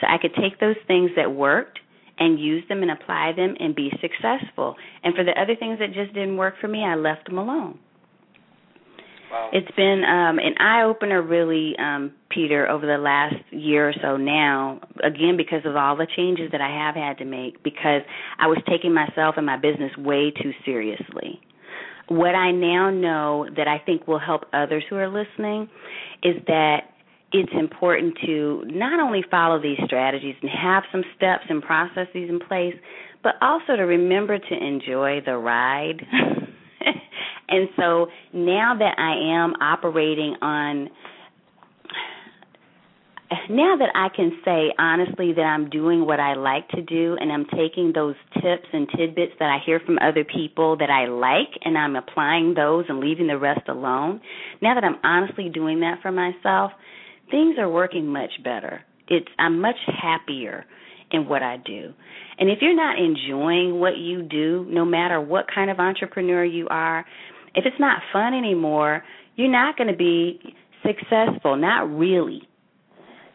[0.00, 1.78] So I could take those things that worked
[2.18, 4.76] and use them and apply them and be successful.
[5.02, 7.78] And for the other things that just didn't work for me, I left them alone.
[9.30, 9.50] Wow.
[9.52, 14.16] It's been um, an eye opener, really, um, Peter, over the last year or so
[14.16, 14.80] now.
[15.02, 18.02] Again, because of all the changes that I have had to make, because
[18.38, 21.40] I was taking myself and my business way too seriously.
[22.06, 25.68] What I now know that I think will help others who are listening
[26.22, 26.93] is that
[27.34, 32.38] it's important to not only follow these strategies and have some steps and processes in
[32.38, 32.74] place,
[33.24, 36.00] but also to remember to enjoy the ride.
[37.48, 40.90] and so now that I am operating on
[43.50, 47.32] now that I can say honestly that I'm doing what I like to do and
[47.32, 51.50] I'm taking those tips and tidbits that I hear from other people that I like
[51.64, 54.20] and I'm applying those and leaving the rest alone,
[54.62, 56.70] now that I'm honestly doing that for myself,
[57.30, 58.82] things are working much better.
[59.08, 60.64] It's I'm much happier
[61.10, 61.92] in what I do.
[62.38, 66.66] And if you're not enjoying what you do, no matter what kind of entrepreneur you
[66.68, 67.04] are,
[67.54, 69.04] if it's not fun anymore,
[69.36, 70.40] you're not going to be
[70.84, 72.42] successful, not really.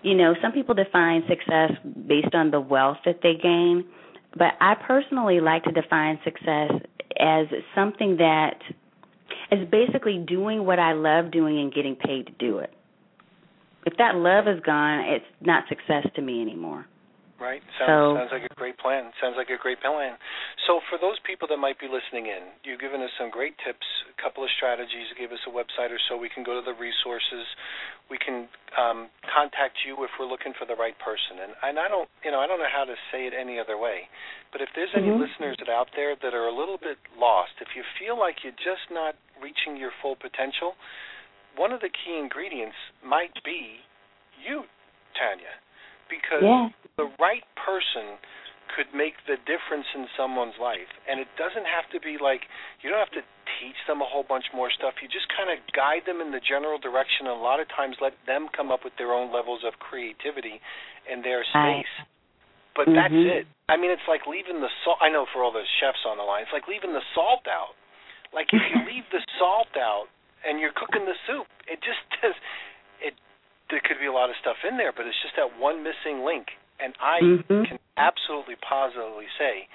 [0.02, 1.72] You know, some people define success
[2.08, 3.86] based on the wealth that they gain,
[4.34, 6.72] but I personally like to define success
[7.20, 8.58] as something that
[9.52, 12.74] is basically doing what I love doing and getting paid to do it
[13.86, 16.86] if that love is gone, it's not success to me anymore.
[17.40, 17.64] Right.
[17.80, 19.16] Sounds, so, sounds like a great plan.
[19.24, 20.20] Sounds like a great plan.
[20.68, 23.88] So, for those people that might be listening in, you've given us some great tips,
[24.12, 25.08] a couple of strategies.
[25.16, 27.48] Give us a website or so we can go to the resources.
[28.12, 31.40] We can um, contact you if we're looking for the right person.
[31.40, 33.80] And, and I don't, you know, I don't know how to say it any other
[33.80, 34.12] way.
[34.52, 35.24] But if there's any mm-hmm.
[35.24, 38.60] listeners that out there that are a little bit lost, if you feel like you're
[38.60, 40.76] just not reaching your full potential,
[41.60, 43.84] one of the key ingredients might be
[44.40, 44.64] you,
[45.20, 45.60] Tanya,
[46.08, 48.20] because yeah the right person
[48.76, 50.92] could make the difference in someone's life.
[51.08, 52.44] And it doesn't have to be like
[52.84, 53.24] you don't have to
[53.58, 55.00] teach them a whole bunch more stuff.
[55.00, 57.96] You just kind of guide them in the general direction and a lot of times
[58.04, 60.60] let them come up with their own levels of creativity
[61.08, 61.88] in their space.
[61.88, 62.76] Right.
[62.76, 63.00] But mm-hmm.
[63.00, 63.44] that's it.
[63.72, 65.00] I mean, it's like leaving the salt.
[65.02, 67.74] I know for all the chefs on the line, it's like leaving the salt out.
[68.36, 70.12] Like if you leave the salt out
[70.46, 72.36] and you're cooking the soup, it just does.
[73.02, 73.14] It
[73.70, 76.26] there could be a lot of stuff in there, but it's just that one missing
[76.26, 77.64] link and I mm-hmm.
[77.68, 79.68] can absolutely positively say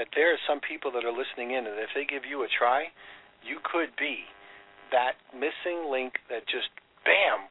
[0.00, 2.48] that there are some people that are listening in, and if they give you a
[2.48, 2.92] try,
[3.44, 4.24] you could be
[4.92, 6.72] that missing link that just
[7.04, 7.48] bam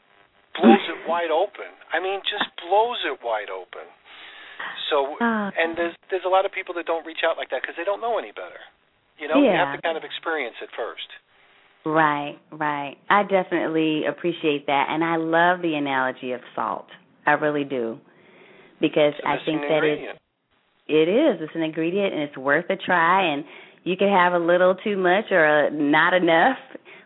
[0.57, 1.69] blows it wide open.
[1.93, 3.85] I mean, just blows it wide open.
[4.89, 7.61] So, uh, and there's there's a lot of people that don't reach out like that
[7.61, 8.61] because they don't know any better.
[9.19, 9.51] You know, yeah.
[9.51, 11.07] you have to kind of experience it first.
[11.85, 12.95] Right, right.
[13.09, 16.87] I definitely appreciate that, and I love the analogy of salt.
[17.27, 17.99] I really do
[18.81, 20.17] because I think that it
[20.87, 21.41] it is.
[21.41, 23.43] It's an ingredient and it's worth a try and
[23.83, 26.57] you can have a little too much or a, not enough,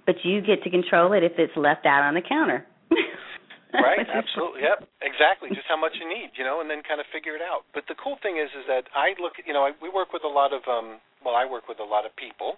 [0.06, 2.66] but you get to control it if it's left out on the counter.
[3.74, 4.64] right, absolutely.
[4.64, 4.88] Yep.
[5.04, 5.50] Exactly.
[5.56, 7.64] Just how much you need, you know, and then kind of figure it out.
[7.74, 10.24] But the cool thing is is that I look, you know, I, we work with
[10.24, 12.58] a lot of um well, I work with a lot of people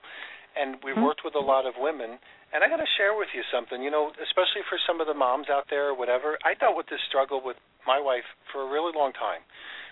[0.55, 1.07] and we've mm-hmm.
[1.07, 2.19] worked with a lot of women
[2.51, 5.15] and I got to share with you something, you know, especially for some of the
[5.15, 6.35] moms out there or whatever.
[6.43, 7.55] I dealt with this struggle with
[7.87, 9.41] my wife for a really long time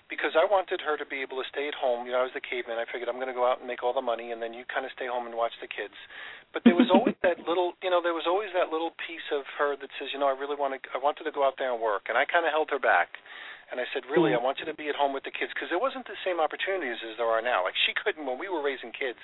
[0.09, 2.09] because I wanted her to be able to stay at home.
[2.09, 2.81] You know, I was the caveman.
[2.81, 4.65] I figured I'm going to go out and make all the money, and then you
[4.65, 5.93] kind of stay home and watch the kids.
[6.49, 9.45] But there was always that little, you know, there was always that little piece of
[9.61, 11.69] her that says, you know, I really want to, I wanted to go out there
[11.69, 13.21] and work, and I kind of held her back.
[13.69, 14.45] And I said, really, I mm.
[14.49, 16.97] want you to be at home with the kids because there wasn't the same opportunities
[17.05, 17.61] as there are now.
[17.61, 19.21] Like she couldn't when we were raising kids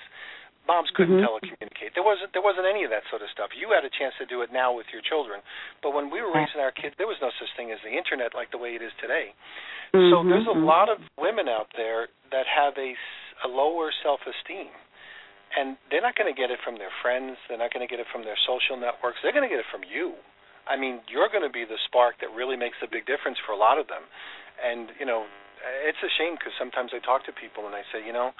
[0.66, 1.26] moms couldn't mm-hmm.
[1.26, 1.94] telecommunicate.
[1.94, 3.54] There wasn't there wasn't any of that sort of stuff.
[3.54, 5.40] You had a chance to do it now with your children,
[5.80, 8.34] but when we were raising our kids, there was no such thing as the internet
[8.34, 9.32] like the way it is today.
[9.94, 10.10] Mm-hmm.
[10.10, 12.98] So there's a lot of women out there that have a,
[13.46, 14.74] a lower self-esteem,
[15.54, 17.38] and they're not going to get it from their friends.
[17.46, 19.22] They're not going to get it from their social networks.
[19.22, 20.18] They're going to get it from you.
[20.66, 23.54] I mean, you're going to be the spark that really makes a big difference for
[23.54, 24.02] a lot of them.
[24.58, 25.30] And you know,
[25.86, 28.34] it's a shame because sometimes I talk to people and I say, you know,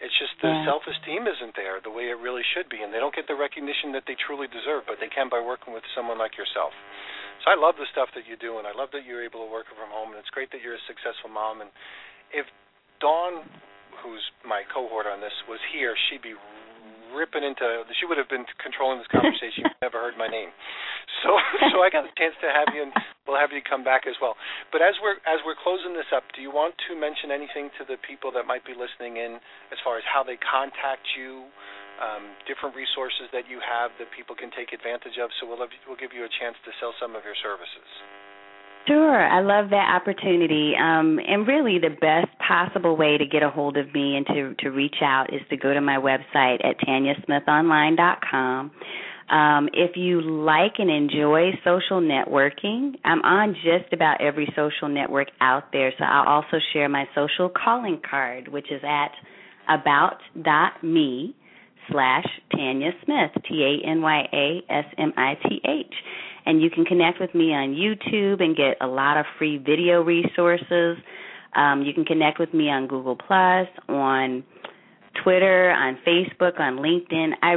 [0.00, 0.64] it's just the yeah.
[0.64, 3.92] self-esteem isn't there the way it really should be, and they don't get the recognition
[3.92, 6.72] that they truly deserve, but they can by working with someone like yourself.
[7.44, 9.50] So I love the stuff that you do, and I love that you're able to
[9.52, 11.60] work from home, and it's great that you're a successful mom.
[11.60, 11.72] And
[12.32, 12.48] if
[13.00, 13.44] Dawn,
[14.04, 16.36] who's my cohort on this, was here, she'd be
[17.14, 17.84] ripping into.
[17.98, 19.66] She would have been controlling this conversation.
[19.66, 20.50] You've never heard my name,
[21.22, 21.36] so
[21.74, 22.92] so I got a chance to have you, and
[23.26, 24.34] we'll have you come back as well.
[24.70, 27.86] But as we're as we're closing this up, do you want to mention anything to
[27.86, 29.38] the people that might be listening in,
[29.70, 31.48] as far as how they contact you?
[32.00, 35.28] Um, different resources that you have that people can take advantage of.
[35.36, 37.84] So we'll have, we'll give you a chance to sell some of your services.
[38.90, 40.72] Sure, I love that opportunity.
[40.74, 44.54] Um, and really, the best possible way to get a hold of me and to,
[44.64, 48.72] to reach out is to go to my website at tanyasmithonline.com.
[49.30, 55.28] Um, if you like and enjoy social networking, I'm on just about every social network
[55.40, 55.92] out there.
[55.96, 59.12] So I'll also share my social calling card, which is at
[59.68, 61.36] about.me
[61.92, 65.94] slash Tanya Smith, T A N Y A S M I T H
[66.46, 70.02] and you can connect with me on YouTube and get a lot of free video
[70.02, 70.96] resources.
[71.54, 74.44] Um, you can connect with me on Google Plus, on
[75.22, 77.32] Twitter, on Facebook, on LinkedIn.
[77.42, 77.56] I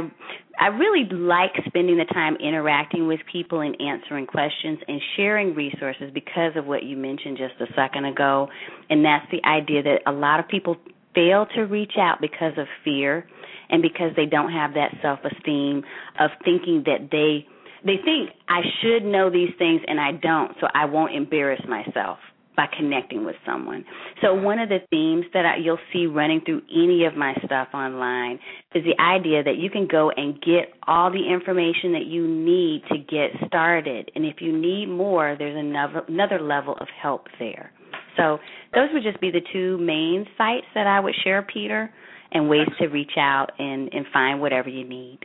[0.58, 6.12] I really like spending the time interacting with people and answering questions and sharing resources
[6.14, 8.48] because of what you mentioned just a second ago,
[8.88, 10.76] and that's the idea that a lot of people
[11.14, 13.26] fail to reach out because of fear
[13.70, 15.82] and because they don't have that self-esteem
[16.20, 17.46] of thinking that they
[17.84, 22.18] they think I should know these things and I don't, so I won't embarrass myself
[22.56, 23.84] by connecting with someone.
[24.22, 27.68] So one of the themes that I, you'll see running through any of my stuff
[27.74, 28.38] online
[28.74, 32.82] is the idea that you can go and get all the information that you need
[32.90, 37.72] to get started, and if you need more, there's another another level of help there.
[38.16, 38.38] So
[38.72, 41.90] those would just be the two main sites that I would share, Peter,
[42.30, 45.18] and ways to reach out and, and find whatever you need.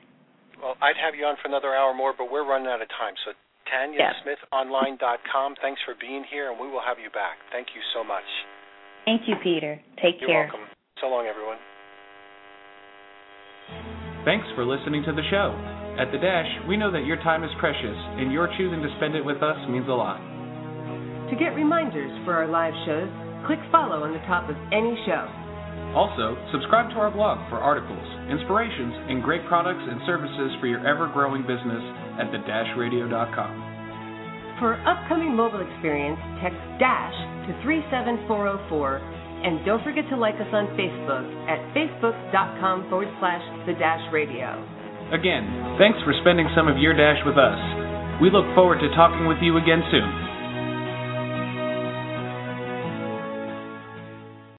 [0.59, 3.15] Well, I'd have you on for another hour more, but we're running out of time.
[3.23, 3.31] So
[3.71, 5.55] tanya smith TanyaSmithOnline.com.
[5.61, 7.39] Thanks for being here, and we will have you back.
[7.51, 8.27] Thank you so much.
[9.05, 9.79] Thank you, Peter.
[10.03, 10.43] Take You're care.
[10.51, 10.67] welcome.
[10.99, 11.57] So long, everyone.
[14.27, 15.55] Thanks for listening to the show.
[15.95, 19.15] At The Dash, we know that your time is precious, and your choosing to spend
[19.15, 20.19] it with us means a lot.
[21.31, 23.07] To get reminders for our live shows,
[23.47, 25.23] click follow on the top of any show.
[25.95, 30.85] Also, subscribe to our blog for articles, inspirations, and great products and services for your
[30.85, 31.83] ever growing business
[32.21, 33.53] at thedashradio.com.
[34.61, 37.15] For upcoming mobile experience, text DASH
[37.47, 43.73] to 37404 and don't forget to like us on Facebook at facebook.com forward slash the
[43.79, 44.51] dash radio.
[45.15, 45.47] Again,
[45.79, 47.57] thanks for spending some of your dash with us.
[48.19, 50.28] We look forward to talking with you again soon.